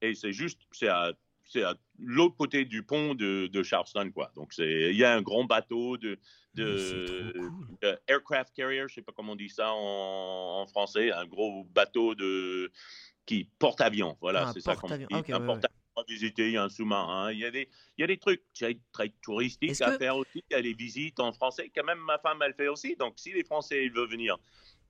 [0.01, 0.61] Et c'est juste.
[0.73, 1.13] C'est à,
[1.45, 4.33] c'est à l'autre côté du pont de, de Charleston, quoi.
[4.35, 6.19] Donc, c'est, il y a un grand bateau de.
[6.55, 7.67] De, cool.
[7.83, 11.65] de aircraft carrier, je sais pas comment on dit ça en, en français, un gros
[11.65, 12.71] bateau de
[13.27, 14.17] qui porte avion.
[14.21, 15.09] Voilà, Ah, c'est ça qu'on porte-avions.
[15.09, 15.15] dit.
[15.17, 17.51] Ah, ok, un ouais, porte-avions à visiter, il y a un sous-marin, il y a
[17.51, 20.45] des, il y a des trucs très, très touristiques à que- faire aussi.
[20.49, 21.73] Il y a des visites en français.
[21.75, 22.95] Quand même, ma femme, elle fait aussi.
[22.95, 24.37] Donc, si les Français ils veulent venir,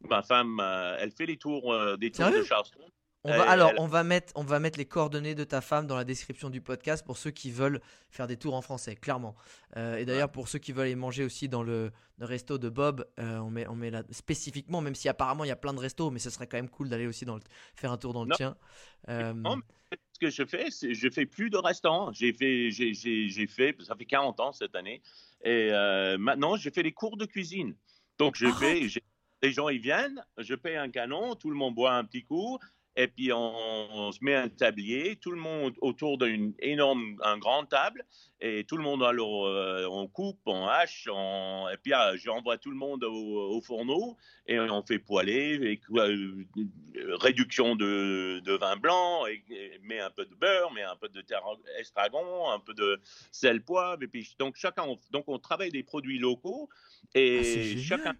[0.09, 2.81] ma femme, euh, elle fait les tours, euh, des tours de Charleston.
[3.27, 5.63] On va, Elle- alors, elle- on va, mettre, on va mettre les coordonnées de ta
[5.63, 8.97] femme dans la description du podcast pour ceux qui veulent faire des tours en français,
[8.97, 9.35] clairement.
[9.79, 12.69] Euh, et d'ailleurs, pour ceux qui veulent aller manger aussi dans le, le resto de
[12.69, 15.73] Bob, euh, on, met, on met là spécifiquement, même si apparemment il y a plein
[15.73, 17.43] de restos, mais ce serait quand même cool d'aller aussi dans le,
[17.75, 18.37] faire un tour dans le Non.
[18.37, 18.57] tien.
[19.09, 19.57] Euh, Non,
[20.13, 22.13] ce que je fais, c'est je fais plus de restaurants.
[22.13, 25.01] J'ai fait, j'ai, fait, ça fait 40 ans cette année.
[25.47, 25.71] Et
[26.19, 27.75] maintenant, je fais des cours de cuisine.
[28.19, 28.59] Donc, je Arrête.
[28.59, 29.03] fais, j'ai-
[29.45, 32.59] les gens, ils viennent, je paye un canon, tout le monde boit un petit coup.
[32.97, 33.55] Et puis, on,
[33.93, 38.05] on se met un tablier, tout le monde autour d'une énorme, un grande table.
[38.41, 41.09] Et tout le monde, alors, euh, on coupe, on hache.
[41.13, 45.59] on- et puis, ah, j'envoie tout le monde au, au fourneau et on fait poêler,
[45.73, 46.45] et, euh,
[47.27, 51.09] réduction de, de vin blanc, et, et met un peu de beurre, met un peu
[51.09, 51.43] de terre-
[51.81, 53.01] estragon, un peu de
[53.33, 57.43] sel poivre, et puis donc chacun, on, donc on travaille des produits locaux ah, et
[57.43, 57.83] génial.
[57.83, 58.15] chacun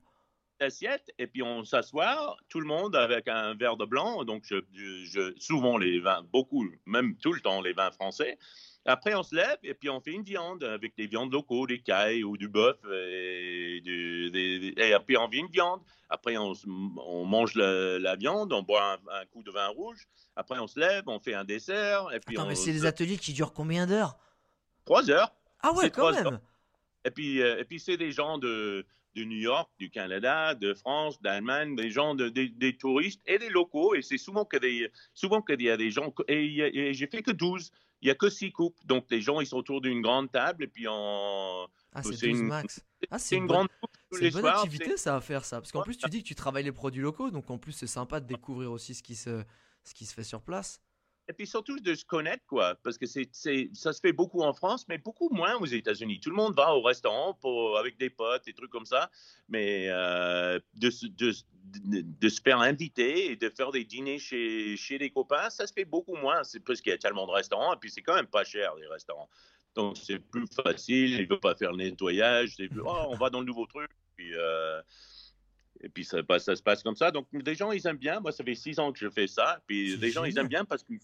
[0.61, 5.35] assiette et puis on s'assoit tout le monde avec un verre de blanc donc je,
[5.39, 8.39] souvent les vins beaucoup même tout le temps les vins français.
[8.87, 11.81] Après on se lève et puis on fait une viande avec des viandes locaux des
[11.81, 15.81] cailles ou du bœuf et, et puis on fait une viande.
[16.11, 20.07] Après on, mange la, la viande on boit un, un coup de vin rouge.
[20.37, 22.87] Après on se lève on fait un dessert et puis Attends, on mais c'est des
[22.87, 24.19] ateliers qui durent combien d'heures?
[24.85, 25.33] Trois heures.
[25.63, 26.39] Ah ouais, quand même.
[27.07, 30.75] Et puis, euh, et puis c'est des gens de, de New York, du Canada, de
[30.75, 33.95] France, d'Allemagne, des gens, de, des, des touristes et des locaux.
[33.95, 36.13] Et c'est souvent que des, souvent qu'il y a des gens.
[36.29, 37.71] Et, et j'ai fait que 12.
[38.03, 38.85] Il n'y a que 6 couples.
[38.87, 41.67] Donc les gens, ils sont autour d'une grande table et puis on.
[41.93, 42.85] Ah, c'est c'est 12 une- max.
[43.11, 43.69] Ah, C'est une une bonne, grande
[44.13, 44.59] c'est une bonne soirs.
[44.63, 45.61] activité ça à faire ça.
[45.61, 47.87] Parce qu'en plus, tu dis que tu travailles les produits locaux, donc en plus, c'est
[47.87, 49.43] sympa de découvrir aussi ce qui se,
[49.85, 50.81] ce qui se fait sur place.
[51.29, 54.43] Et puis surtout de se connaître, quoi, parce que c'est, c'est, ça se fait beaucoup
[54.43, 56.21] en France, mais beaucoup moins aux États-Unis.
[56.21, 59.11] Tout le monde va au restaurant pour, avec des potes, des trucs comme ça,
[59.49, 61.33] mais euh, de, se- de,
[61.85, 65.67] de, de se faire inviter et de faire des dîners chez, chez des copains, ça
[65.67, 66.45] se fait beaucoup moins.
[66.45, 68.75] C'est parce qu'il y a tellement de restaurants, et puis c'est quand même pas cher,
[68.77, 69.29] les restaurants.
[69.75, 73.17] Donc c'est plus facile, il ne veut pas faire le nettoyage, c'est plus, oh, on
[73.17, 74.33] va dans le nouveau truc, puis...
[74.35, 74.81] euh,
[75.81, 77.11] et puis ça, passe- ça se passe comme ça.
[77.11, 78.21] Donc des gens, ils aiment bien.
[78.21, 79.61] Moi, ça fait six ans que je fais ça.
[79.67, 81.01] Puis des gens, ils aiment bien parce qu'ils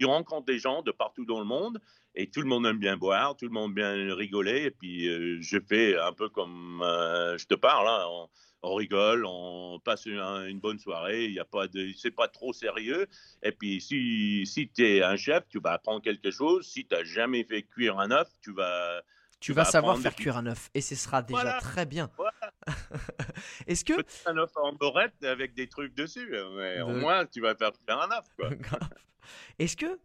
[0.00, 1.80] ils rencontrent des gens de partout dans le monde
[2.14, 4.64] et tout le monde aime bien boire, tout le monde aime bien rigoler.
[4.64, 7.88] Et puis euh, je fais un peu comme euh, je te parle.
[7.88, 8.28] hein.
[8.66, 11.26] On, rigole, on passe une, une bonne soirée.
[11.26, 13.06] Il y a pas de, c'est pas trop sérieux.
[13.42, 16.66] Et puis si si tu es un chef, tu vas apprendre quelque chose.
[16.66, 19.02] Si tu n'as jamais fait cuire un œuf, tu vas
[19.40, 21.60] Tu vas savoir faire cuire un œuf et ce sera déjà Voilà.
[21.60, 22.10] très bien.
[22.16, 22.32] Voilà.
[23.66, 23.92] Est-ce que
[24.26, 26.28] un œuf en beurrette avec des trucs dessus.
[26.56, 28.24] Mais au moins, tu vas faire cuire un œuf.
[29.58, 29.98] Est-ce que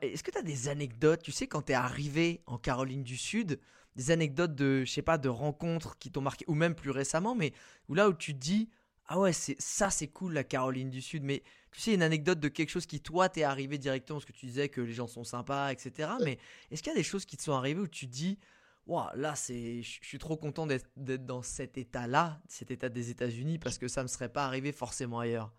[0.00, 3.16] est-ce que tu as des anecdotes, tu sais, quand tu es arrivé en Caroline du
[3.16, 3.60] Sud,
[3.96, 7.34] des anecdotes de, je sais pas, de rencontres qui t'ont marqué, ou même plus récemment,
[7.34, 7.52] mais
[7.88, 8.70] où là où tu te dis,
[9.06, 12.40] ah ouais, c'est ça, c'est cool la Caroline du Sud, mais tu sais, une anecdote
[12.40, 15.06] de quelque chose qui toi t'es arrivé directement, parce que tu disais que les gens
[15.06, 16.10] sont sympas, etc.
[16.24, 16.38] Mais
[16.70, 18.38] est-ce qu'il y a des choses qui te sont arrivées où tu te dis,
[18.86, 20.90] Waouh, là, c'est, je suis trop content d'être
[21.24, 25.20] dans cet état-là, cet état des États-Unis, parce que ça me serait pas arrivé forcément
[25.20, 25.52] ailleurs.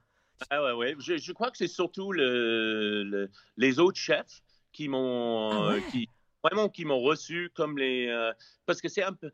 [0.50, 0.96] Ah ouais, ouais.
[1.00, 4.42] Je, je crois que c'est surtout le, le- les autres chefs
[4.74, 5.78] qui m'ont Ah ouais?
[5.78, 6.10] euh, qui
[6.44, 8.34] vraiment qui m'ont reçu comme les euh,
[8.66, 9.32] parce que c'est un peu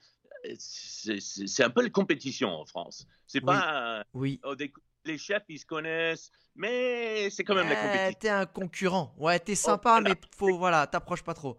[0.57, 3.07] c'est un peu la compétition en France.
[3.27, 3.45] C'est Oui.
[3.47, 4.39] pas Oui.
[4.43, 4.71] oh, des-
[5.05, 8.19] les chefs ils se connaissent, mais c'est quand même la Ouais, compétition.
[8.19, 9.13] T'es un concurrent.
[9.17, 10.09] Ouais, t'es sympa, voilà.
[10.09, 11.57] mais faut, voilà, t'approches pas trop.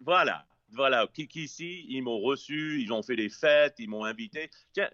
[0.00, 0.46] Voilà.
[0.74, 4.50] Voilà, Kiki ici, ils m'ont reçu, ils ont fait des fêtes, ils m'ont invité.
[4.72, 4.88] Tiens,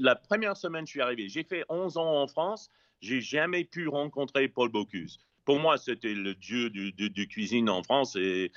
[0.00, 1.28] la première semaine, je suis arrivé.
[1.28, 2.70] J'ai fait 11 ans en France.
[3.00, 5.18] J'ai jamais pu rencontrer Paul Bocuse.
[5.44, 8.16] Pour moi, c'était le dieu du, du- du cuisine en France.
[8.16, 8.50] Et,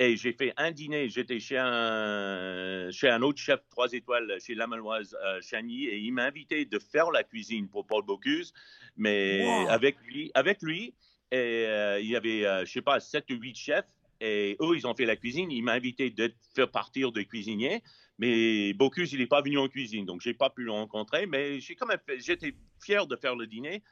[0.00, 1.08] et j'ai fait un dîner.
[1.08, 6.12] J'étais chez un, chez un autre chef 3 étoiles, chez Lamelloise euh, Chagny, et il
[6.12, 8.52] m'a invité de faire la cuisine pour Paul Bocuse.
[8.96, 9.68] Mais Wow.
[9.68, 10.94] avec lui, avec lui
[11.30, 11.36] et,
[11.66, 13.86] euh, il y avait, euh, je sais pas, 7 ou 8 chefs.
[14.26, 15.50] Et eux, ils ont fait la cuisine.
[15.50, 17.82] Il m'a invité de faire partir de cuisinier.
[18.18, 20.06] Mais Bocuse, il n'est pas venu en cuisine.
[20.06, 21.26] Donc, je n'ai pas pu le rencontrer.
[21.26, 23.82] Mais j'ai quand même fait- j'étais fier de faire le dîner.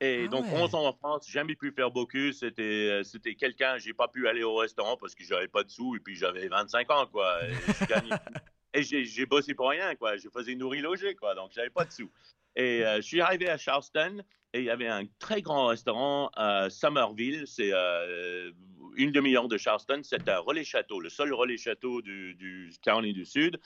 [0.00, 0.60] Et Ah donc, ouais.
[0.60, 2.40] 11 ans en France, jamais pu faire Bocuse.
[2.40, 5.70] C'était, euh, c'était quelqu'un, j'ai pas pu aller au restaurant parce que j'avais pas de
[5.70, 7.38] sous et puis j'avais 25 ans, quoi.
[8.74, 10.16] Et, j'ai, j'ai bossé pour rien, quoi.
[10.16, 11.34] Je faisais nourrir-loger, quoi.
[11.34, 12.10] Donc, j'avais pas de sous.
[12.58, 16.30] Et euh, je suis arrivé à Charleston et il y avait un très grand restaurant
[16.36, 17.44] à Somerville.
[17.46, 18.50] C'est euh,
[18.96, 20.00] une demi-heure de Charleston.
[20.02, 23.60] C'est un relais château, le seul relais château du, du Caroline du Sud.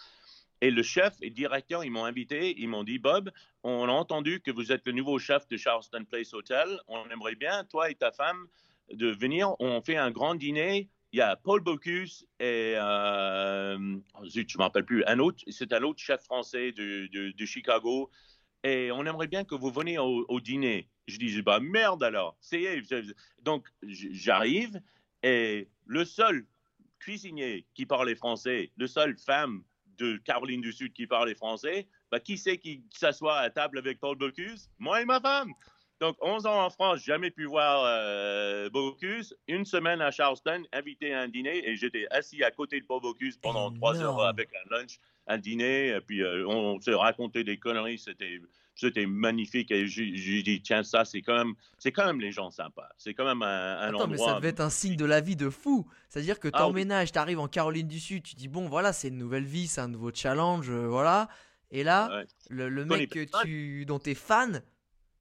[0.60, 2.54] Et le chef et le directeur, ils m'ont invité.
[2.56, 3.32] Ils m'ont dit Bob,
[3.64, 6.68] on a entendu que vous êtes le nouveau chef de Charleston Place Hotel.
[6.86, 8.46] On aimerait bien, toi et ta femme,
[8.92, 9.56] de venir.
[9.58, 10.88] On fait un grand dîner.
[11.12, 15.18] Il y a Paul Bocuse et, euh, oh, zut, je ne me rappelle plus, un
[15.18, 18.10] autre, c'est un autre chef français de, Chicago.
[18.64, 20.88] Et on aimerait bien que vous veniez au, dîner.
[21.08, 22.36] Je dis, bah merde alors.
[22.40, 22.82] C'est
[23.42, 24.80] Donc, j'arrive
[25.22, 26.46] et le seul
[26.98, 29.64] cuisinier qui parlait français, le seul femme
[29.98, 34.00] de Caroline du Sud qui parlait français, bah, qui c'est qui s'assoit à table avec
[34.00, 34.70] Paul Bocuse?
[34.78, 35.52] Moi et ma femme.
[36.02, 39.36] Donc, 11 ans en France, jamais pu voir euh, Bocuse.
[39.46, 43.00] Une semaine à Charleston, invité à un dîner, et j'étais assis à côté de Paul
[43.00, 44.98] Bocuse pendant trois heures avec un lunch,
[45.28, 48.00] un dîner, et puis euh, on, s'est raconté des conneries.
[48.00, 48.40] C'était,
[48.74, 49.70] c'était magnifique.
[49.70, 52.88] Et j'ai, dit, tiens, ça, c'est quand même, c'est quand même les gens sympas.
[52.98, 55.36] C'est quand même un, un Attends, mais ça devait être un signe de la vie
[55.36, 55.86] de fou.
[56.08, 59.18] C'est-à-dire que Ah t'emménages, t'arrives en Caroline du Sud, tu dis bon, voilà, c'est une
[59.18, 61.28] nouvelle vie, c'est un nouveau challenge, euh, voilà.
[61.70, 62.26] Et là, Ouais.
[62.50, 64.62] le, mec que tu, dont t'es fan,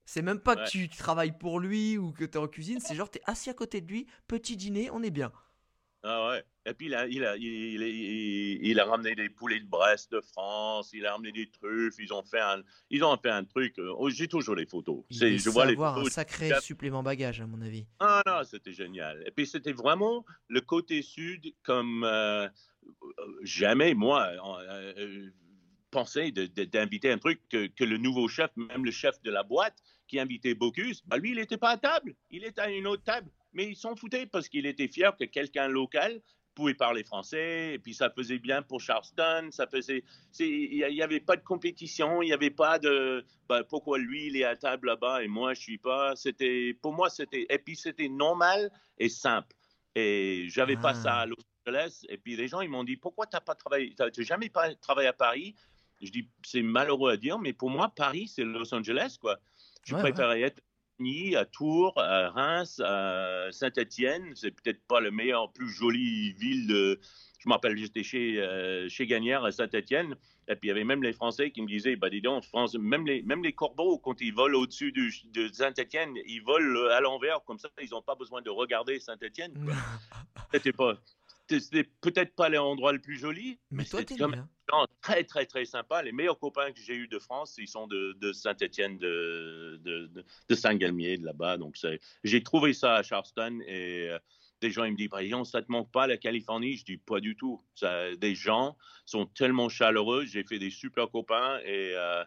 [0.04, 0.64] c'est même pas Ouais.
[0.64, 3.54] que tu travailles pour lui ou que t'es en cuisine, c'est genre t'es assis à
[3.54, 5.32] côté de lui, petit dîner, on est bien.
[6.04, 6.44] Ah ouais.
[6.66, 9.66] Et puis il a, il, a, il, il- il- il a ramené des poulets de
[9.66, 13.30] Brest de France, il a ramené des truffes, ils ont fait un, ils ont fait
[13.30, 13.78] un truc.
[13.78, 15.04] euh, oh, J'ai toujours les photos.
[15.10, 16.12] Il je vois les avoir un photos.
[16.12, 17.86] sacré supplément bagage, à mon avis.
[18.00, 19.22] Ah non, c'était génial.
[19.26, 22.48] Et puis c'était vraiment le côté sud comme euh,
[23.42, 24.28] jamais moi
[24.68, 25.30] euh,
[25.92, 29.76] de- d'inviter un truc que, que le nouveau chef, même le chef de la boîte
[30.08, 33.02] qui invitait Bocuse, bah lui il n'était pas à table, il était à une autre
[33.02, 36.20] table, mais il s'en foutait parce qu'il était fier que quelqu'un local
[36.54, 40.02] pouvait parler français, et puis ça faisait bien pour Charleston, ça faisait,
[40.38, 44.36] il n'y avait pas de compétition, il n'y avait pas de, bah, pourquoi lui il
[44.36, 47.76] est à table là-bas et moi je suis pas, c'était, pour moi c'était, et puis
[47.76, 49.54] c'était normal et simple,
[49.94, 50.94] et j'avais pas Ah.
[51.02, 51.36] ça à Los
[51.66, 54.74] Angeles, et puis les gens ils m'ont dit pourquoi t'as pas travaillé, t'as jamais pas
[54.74, 55.54] travaillé à Paris,
[56.02, 59.38] je dis c'est malheureux à dire, mais pour moi Paris c'est Los Angeles quoi,
[59.84, 60.62] je Ouais, préférais être
[61.02, 64.32] Chamonix, à Tours, à Reims, à Saint-Étienne.
[64.34, 67.00] C'est peut-être pas le meilleur, plus jolie ville de.
[67.38, 70.14] Je me rappelle, j'étais chez, euh, chez Gagnère à Saint-Étienne.
[70.48, 72.74] Et puis il y avait même les Français qui me disaient, bah dis donc, France,
[72.74, 77.42] même les, même les corbeaux, quand ils volent au-dessus de Saint-Étienne, ils volent à l'envers,
[77.44, 79.54] comme ça, ils n'ont pas besoin de regarder Saint-Étienne.
[80.52, 80.98] C'était pas,
[81.48, 84.48] c'était peut-être pas l'endroit le plus joli, Mais toi, c'était t'es quand bien.
[84.72, 86.02] Gens très, très, très sympa.
[86.02, 90.06] Les meilleurs copains que j'ai eus de France, ils sont de, de Saint-Étienne, de, de,
[90.06, 91.58] de, de Saint-Galmier, de là-bas.
[91.58, 91.76] Donc,
[92.24, 94.18] j'ai trouvé ça à Charleston et euh,
[94.60, 96.76] des gens, ils me disent, exemple, ça te manque pas la Californie?
[96.76, 97.60] Je dis, pas du tout.
[97.74, 100.24] Ça, des gens sont tellement chaleureux.
[100.24, 101.92] J'ai fait des super copains et.
[101.94, 102.24] euh,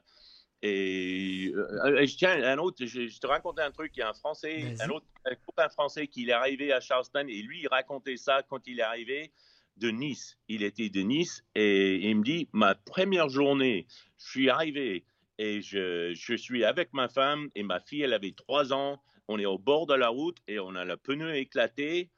[0.62, 4.14] et, euh, tiens, un autre, je, je te raconte un truc, il y a un
[4.14, 8.18] Français, un autre un copain français qui est arrivé à Charleston et lui, il racontait
[8.18, 9.32] ça quand il est arrivé
[9.78, 10.38] de Nice.
[10.48, 15.06] Il était de Nice et il me dit, ma première journée, je suis arrivé
[15.38, 19.02] et je, je suis avec ma femme et ma fille, elle avait trois ans.
[19.28, 22.10] On est au bord de la route et on a le pneu éclaté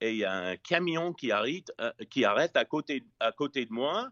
[0.00, 3.66] et il y a un camion qui arrête, euh, qui arrête à, côté, à côté
[3.66, 4.10] de moi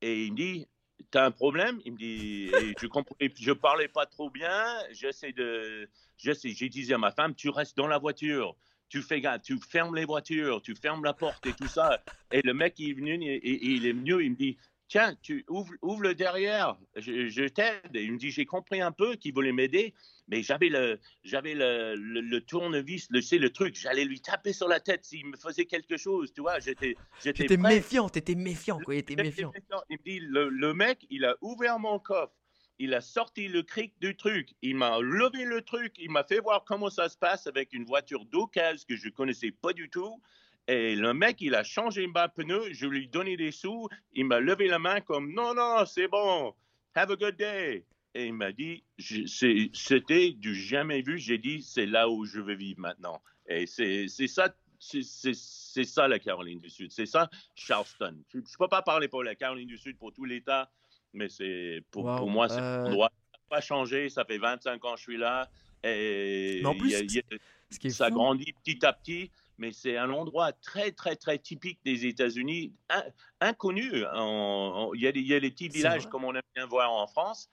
[0.00, 0.66] et il me dit,
[1.10, 1.80] T'as un problème?
[1.84, 2.50] Il me dit,
[2.80, 4.64] je comprenais, je parlais pas trop bien.
[4.90, 8.56] J'essaie de, j'essaie, j'ai dit à ma femme, tu restes dans la voiture,
[8.88, 12.02] tu fais gaffe, tu fermes les voitures, tu fermes la porte et tout ça.
[12.32, 14.56] Et le mec il est venu, il est venu, il me dit,
[14.88, 17.94] tiens, tu ouvres, ouvre le derrière, je, je t'aide.
[17.94, 19.94] Et il me dit, j'ai compris un peu qu'il voulait m'aider,
[20.28, 24.52] mais j'avais le, j'avais le, le, le tournevis, le, c'est le truc, j'allais lui taper
[24.52, 26.60] sur la tête s'il me faisait quelque chose, tu vois.
[26.60, 28.94] J'étais, j'étais méfiant, t'étais méfiant, quoi.
[28.94, 29.50] Il était méfiant.
[29.54, 29.82] méfiant.
[29.90, 32.32] Il me dit, le, le mec, il a ouvert mon coffre,
[32.78, 36.40] il a sorti le cric du truc, il m'a levé le truc, il m'a fait
[36.40, 40.20] voir comment ça se passe avec une voiture d'occasion que je connaissais pas du tout.
[40.66, 44.24] Et le mec, il a changé ma pneu, je lui ai donné des sous, il
[44.24, 46.54] m'a levé la main comme non, non, c'est bon,
[46.94, 47.84] have a good day.
[48.16, 51.18] Et il m'a dit, c'était du jamais vu.
[51.18, 53.20] J'ai dit, c'est là où je veux vivre maintenant.
[53.48, 56.92] Et c'est ça, c'est ça la Caroline du Sud.
[56.92, 58.22] C'est ça Charleston.
[58.28, 60.70] Je ne peux pas parler pour la Caroline du Sud, pour tout l'État,
[61.14, 62.18] mais c'est pour, Wow.
[62.18, 64.08] pour moi, c'est Euh, un endroit qui n'a pas changé.
[64.10, 65.48] Ça fait 25 ans que je suis là.
[65.82, 67.38] Et Mais en plus, il y a- il y a-
[67.70, 71.16] Ce qui est ça fou, grandit petit à petit, mais c'est un endroit très, très,
[71.16, 73.04] très typique des États-Unis, in-
[73.40, 73.88] inconnu.
[73.92, 77.48] Il y, a y des petits villages comme on aime bien voir en France.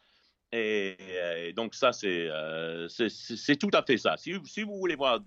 [0.54, 0.98] Et,
[1.48, 4.18] et donc ça, c'est euh, c'est- tout à fait ça.
[4.18, 5.20] Si, si vous voulez voir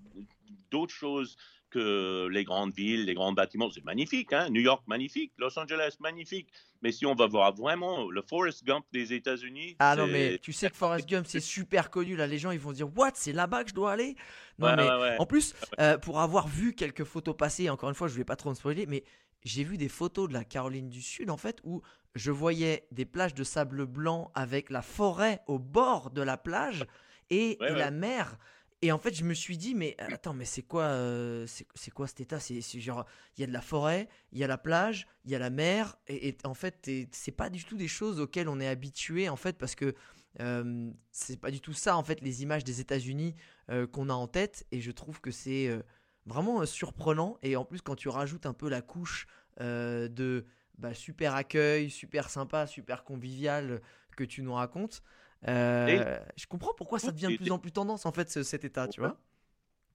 [0.71, 1.37] d'autres choses
[1.75, 4.33] que les grandes villes, les grands bâtiments, c'est magnifique.
[4.33, 4.49] Hein?
[4.51, 5.33] New York, magnifique.
[5.39, 6.49] Los Angeles, magnifique.
[6.83, 10.53] Mais si on va voir vraiment le Forest Gump des États-Unis, Ah non, mais tu
[10.53, 12.15] sais que Forrest Gump, c'est super connu.
[12.17, 13.13] Là, les gens, ils vont dire What?
[13.15, 14.17] C'est là-bas que je dois aller?
[14.59, 15.17] Non, Ouais, mais ouais, ouais.
[15.19, 18.37] en plus, euh, pour avoir vu quelques photos passer, encore une fois, je vais pas
[18.37, 19.03] trop me spoiler, mais
[19.45, 21.83] j'ai vu des photos de la Caroline du Sud, en fait, où
[22.15, 26.87] je voyais des plages de sable blanc avec la forêt au bord de la plage
[27.31, 28.39] et, et la mer.
[28.85, 32.07] Et en fait, je me suis dit, mais attends, mais c'est quoi, euh, c'est quoi
[32.07, 32.39] cet état?
[32.39, 35.35] C'est genre, il y a de la forêt, il y a la plage, il y
[35.35, 38.61] a la mer, et, en fait, t'es- c'est pas du tout des choses auxquelles on
[38.61, 39.95] est habitué, en fait, parce que
[40.41, 43.35] euh, c'est pas du tout ça, en fait, les images des États-Unis
[43.71, 45.81] euh, qu'on a en tête, et je trouve que c'est euh,
[46.27, 47.39] vraiment surprenant.
[47.43, 49.27] Et en plus, quand tu rajoutes un peu la couche
[49.61, 50.45] de
[50.77, 53.81] bah, super accueil, super sympa, super convivial
[54.15, 55.03] que tu nous racontes.
[55.49, 58.65] Euh, je comprends pourquoi ça devient de plus en plus tendance en fait ce- cet
[58.65, 59.19] état, tu vois.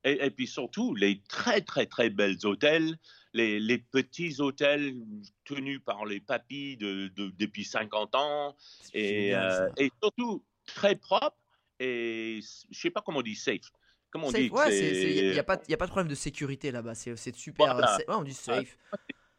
[0.05, 2.97] Et, et puis surtout, les très, très, très belles hôtels,
[3.33, 4.95] les, les petits hôtels
[5.43, 8.55] tenus par les papis de, de- depuis 50 ans,
[8.93, 11.37] et, euh, et surtout très propres,
[11.79, 12.39] et
[12.71, 13.71] je sais pas comment on dit safe.
[14.11, 17.35] Comment on Safe, dit il n'y a, a pas de problème de sécurité là-bas, c'est
[17.35, 17.73] super.
[17.75, 17.97] Voilà.
[17.97, 18.77] ouais, on dit safe.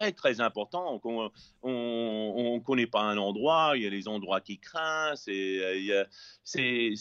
[0.01, 1.01] Très, très important.
[1.05, 5.15] On ne connaît pas un endroit, il y a des endroits qui craignent,
[6.45, 6.95] c'est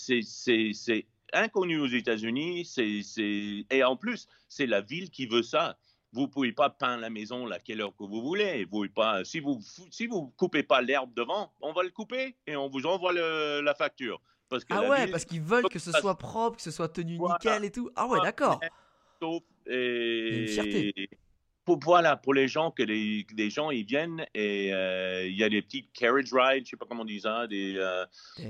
[1.32, 5.78] inconnu aux États-Unis, c'est- c'est- et en plus, c'est la ville qui veut ça.
[6.12, 8.64] Vous ne pouvez pas peindre la maison à quelle heure que vous voulez.
[8.66, 9.60] Vous pouvez pas, si vous
[9.92, 13.62] si vous coupez pas l'herbe devant, on va le couper et on vous envoie le-
[13.62, 14.20] la facture.
[14.50, 16.90] Parce que Ah ouais, ville parce qu'ils veulent que ce soit propre, que ce soit
[16.90, 17.36] tenu Voilà.
[17.36, 17.92] nickel et tout.
[17.96, 18.60] Ah ouais, d'accord.
[19.68, 20.48] et
[21.78, 25.44] pour voilà pour les gens que les, les gens ils viennent et euh, il y
[25.44, 28.06] a des petites carriage rides je sais pas comment on dit ça des euh,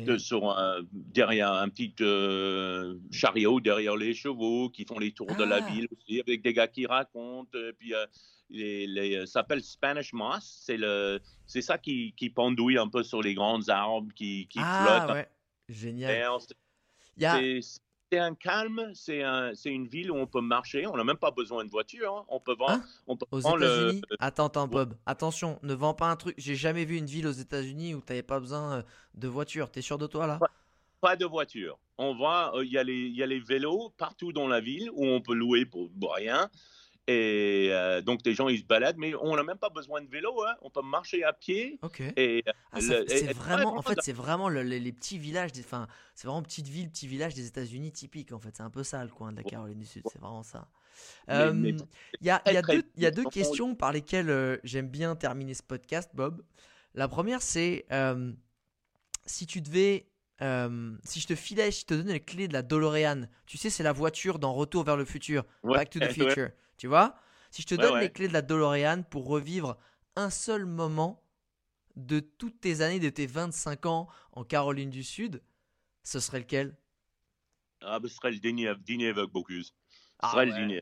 [0.06, 5.36] de- sur un- derrière un petit euh, chariot derrière les chevaux qui font les tours
[5.36, 5.70] de la Ah.
[5.72, 8.06] ville aussi avec des gars qui racontent et puis euh,
[8.50, 13.04] les, les- ça s'appelle Spanish Moss c'est le c'est ça qui, qui pendouille un peu
[13.04, 15.28] sur les grands arbres qui, qui ah flottent ouais,
[15.68, 16.16] génial.
[16.16, 16.40] Et on-
[17.18, 17.40] Il y a...
[18.12, 21.18] c'est un calme, c'est un, c'est une ville où on peut marcher, on n'a même
[21.18, 22.26] pas besoin de voiture, hein.
[22.30, 22.84] on peut voir, Hein?
[23.08, 24.02] on peut Aux le- États-Unis?
[24.20, 24.96] Attends, attends, Bob.
[25.06, 26.36] Attention, ne vends pas un truc.
[26.38, 28.82] J'ai jamais vu une ville aux États-Unis où t'avais pas besoin euh,
[29.16, 29.72] de voiture.
[29.72, 30.40] T'es sûr de toi là?
[31.02, 31.80] Pas de voiture.
[31.98, 34.60] On voit, euh, il y, a les- il y a les vélos partout dans la
[34.60, 36.50] ville où on peut louer pour, pour rien.
[37.12, 40.08] Et euh, donc, les gens, ils se baladent, mais on n'a même pas besoin de
[40.08, 40.44] vélo.
[40.46, 40.56] hein.
[40.62, 41.80] On peut marcher à pied.
[41.82, 42.02] Ok.
[42.16, 44.92] Et Ah, ça- le- c'est et- et vraiment, en fait, c'est vraiment le- les, les
[44.92, 48.32] petits villages, des- enfin, c'est vraiment petites villes, petits villages des États-Unis typiques.
[48.32, 50.04] En fait, c'est un peu ça le coin de la Caroline du Sud.
[50.12, 50.68] C'est vraiment ça.
[51.30, 51.52] Euh,
[52.22, 55.64] Il y a, y deux, y a questions par lesquelles euh, j'aime bien terminer ce
[55.64, 56.44] podcast, Bob.
[56.94, 58.32] La première, c'est euh,
[59.26, 60.08] si tu devais,
[60.42, 63.58] euh, si je te filais, si je te donnais les clés de la DeLorean, tu
[63.58, 66.04] sais, c'est la voiture dans Retour vers le futur, Ouais, Back to the
[66.38, 66.54] ouais.
[66.80, 67.16] Tu vois?
[67.52, 68.10] Si je te Ouais, donne ouais.
[68.10, 69.78] les clés de la DeLorean pour revivre
[70.16, 71.24] un seul moment
[71.98, 75.44] de toutes tes années, de tes 25 ans en Caroline du Sud,
[76.04, 76.78] ce serait lequel?
[77.82, 79.74] Ah, ben, ce serait le dîner, dîner avec Bocuse.
[80.22, 80.46] Ce Ah serait ouais.
[80.46, 80.82] le dîner.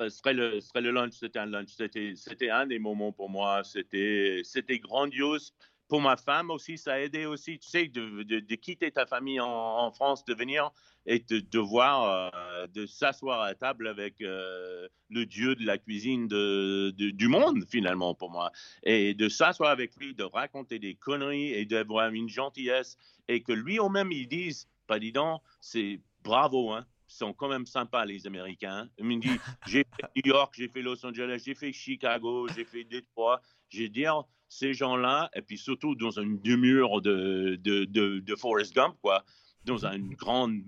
[0.00, 1.14] Ce serait le, ce serait le lunch.
[1.14, 1.70] C'était un lunch.
[1.70, 3.62] C'était, un des moments pour moi.
[3.64, 4.42] C'était
[4.80, 5.54] grandiose.
[5.88, 7.58] Pour ma femme aussi, ça a aidé aussi.
[7.58, 10.70] Tu sais, de, de- de quitter ta famille en, France, de venir
[11.06, 16.28] et de devoir euh, de s'asseoir à table avec euh, le dieu de la cuisine
[16.28, 18.52] de, de- du monde, finalement, pour moi.
[18.82, 22.98] Et de s'asseoir avec lui, de raconter des conneries et d'avoir une gentillesse.
[23.28, 26.84] Et que lui, au même, il dise, pas dis donc, c'est bravo, hein.
[27.10, 28.90] Sont quand même sympas, les Américains.
[28.98, 32.66] Il me dit, j'ai fait New York, j'ai fait Los Angeles, j'ai fait Chicago, j'ai
[32.66, 33.40] fait Détroit.
[33.70, 38.36] Je veux dire, ces gens-là, et puis surtout dans une demeure de, de, de, de
[38.36, 39.24] Forrest Gump, quoi,
[39.64, 40.62] dans une grande,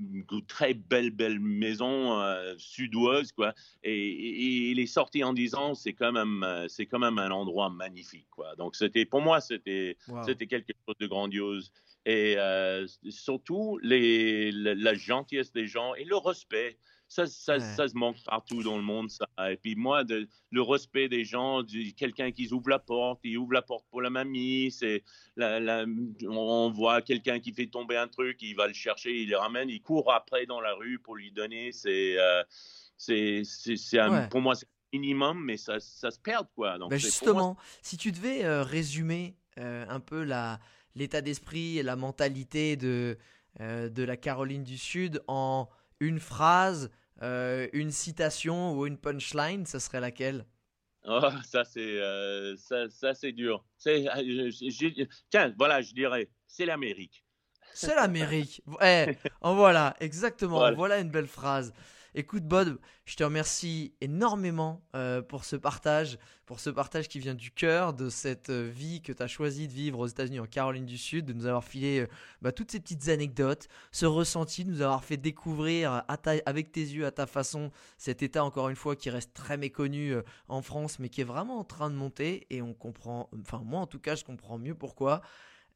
[0.47, 3.55] très belle, belle maison euh, sud-ouest, quoi.
[3.83, 7.19] Et, et- et il est sorti en disant, c'est quand même, euh, c'est quand même
[7.19, 8.55] un endroit magnifique, quoi.
[8.57, 10.25] Donc c'était, pour moi, c'était, Wow.
[10.25, 11.73] c'était quelque chose de grandiose.
[12.05, 16.77] Et euh, surtout, les, la, la gentillesse des gens et le respect.
[17.13, 17.61] Ça, ça, Ouais.
[17.61, 19.27] ça se manque partout dans le monde, ça.
[19.51, 21.61] Et puis moi, de- le respect des gens,
[21.97, 25.03] quelqu'un qui ouvre la porte, il ouvre la porte pour la mamie, c'est
[25.35, 25.87] la- la-
[26.29, 29.69] on voit quelqu'un qui fait tomber un truc, il va le chercher, il le ramène,
[29.69, 31.73] il court après dans la rue pour lui donner.
[31.73, 32.45] C'est, euh,
[32.97, 33.43] c'est,
[33.95, 34.29] Ouais.
[34.29, 36.79] pour moi, c'est un minimum, mais ça, ça se perd, quoi.
[36.79, 40.61] Donc, Bah, moi, justement, si tu devais euh, résumer euh, un peu la,
[40.95, 43.19] l'état d'esprit et la mentalité de,
[43.59, 45.69] euh, de la Caroline du Sud en
[46.01, 46.91] une phrase,
[47.23, 50.47] euh, une citation ou une punchline, ce serait laquelle?
[51.07, 53.65] Oh, ça, c'est euh, ça, ça, c'est dur.
[53.79, 57.25] C'est, euh, je- je- tiens, voilà, je dirais, c'est l'Amérique.
[57.73, 58.63] C'est l'Amérique.
[58.83, 59.07] Eh,
[59.41, 60.59] en voilà, exactement.
[60.59, 60.77] Voilà.
[60.77, 60.99] Voilà.
[61.01, 61.73] une belle phrase.
[62.17, 67.37] Écoute, Bob, je te remercie énormément euh, pour ce partage, pour ce partage qui vient
[67.37, 70.47] du cœur de cette euh, vie que tu as choisi de vivre aux États-Unis, en
[70.47, 72.07] Caroline du Sud, de nous avoir filé euh,
[72.43, 76.03] bah, toutes ces petites anecdotes, ce ressenti, de nous avoir fait découvrir
[76.47, 80.15] avec tes yeux, à ta façon, cet état, encore une fois, qui reste très méconnu
[80.49, 82.49] en France, mais qui est vraiment en train de monter.
[82.51, 85.23] Et on comprend, enfin, moi en tout cas, je comprends mieux pourquoi.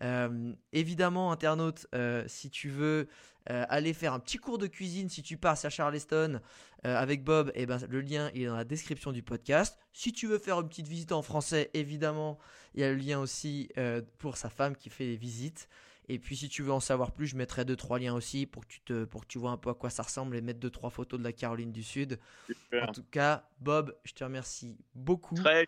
[0.02, 3.08] Euh, évidemment, internaute, euh, si tu veux
[3.50, 6.40] euh, aller faire un petit cours de cuisine, si tu passes à Charleston
[6.86, 9.78] avec Bob, eh ben, le lien est dans la description du podcast.
[9.94, 12.38] Si tu veux faire une petite visite en français, évidemment,
[12.74, 13.70] il y a le lien aussi
[14.18, 15.66] pour sa femme qui fait les visites.
[16.08, 18.62] Et puis si tu veux en savoir plus, je mettrai deux trois liens aussi pour
[18.66, 20.60] que tu te pour que tu vois un peu à quoi ça ressemble et mettre
[20.60, 22.18] deux trois photos de la Caroline du Sud.
[22.46, 22.88] Super.
[22.88, 25.34] En tout cas, Bob, je te remercie beaucoup.
[25.34, 25.66] Très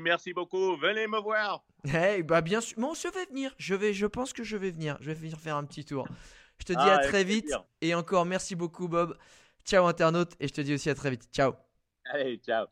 [0.00, 0.76] merci beaucoup.
[0.76, 1.64] Venez me voir.
[1.84, 2.78] Hey, bah bien sûr.
[2.78, 3.54] Bon, je vais venir.
[3.58, 4.98] Je vais, je pense que je vais venir.
[5.00, 6.06] Je vais venir faire un petit tour.
[6.58, 7.44] Je te dis Ah, à avec très vite.
[7.44, 7.64] plaisir.
[7.80, 9.16] Et encore merci beaucoup, Bob.
[9.64, 10.32] Ciao internaute.
[10.40, 11.28] Et je te dis aussi à très vite.
[11.32, 11.54] Ciao.
[12.04, 12.68] Allez, ciao.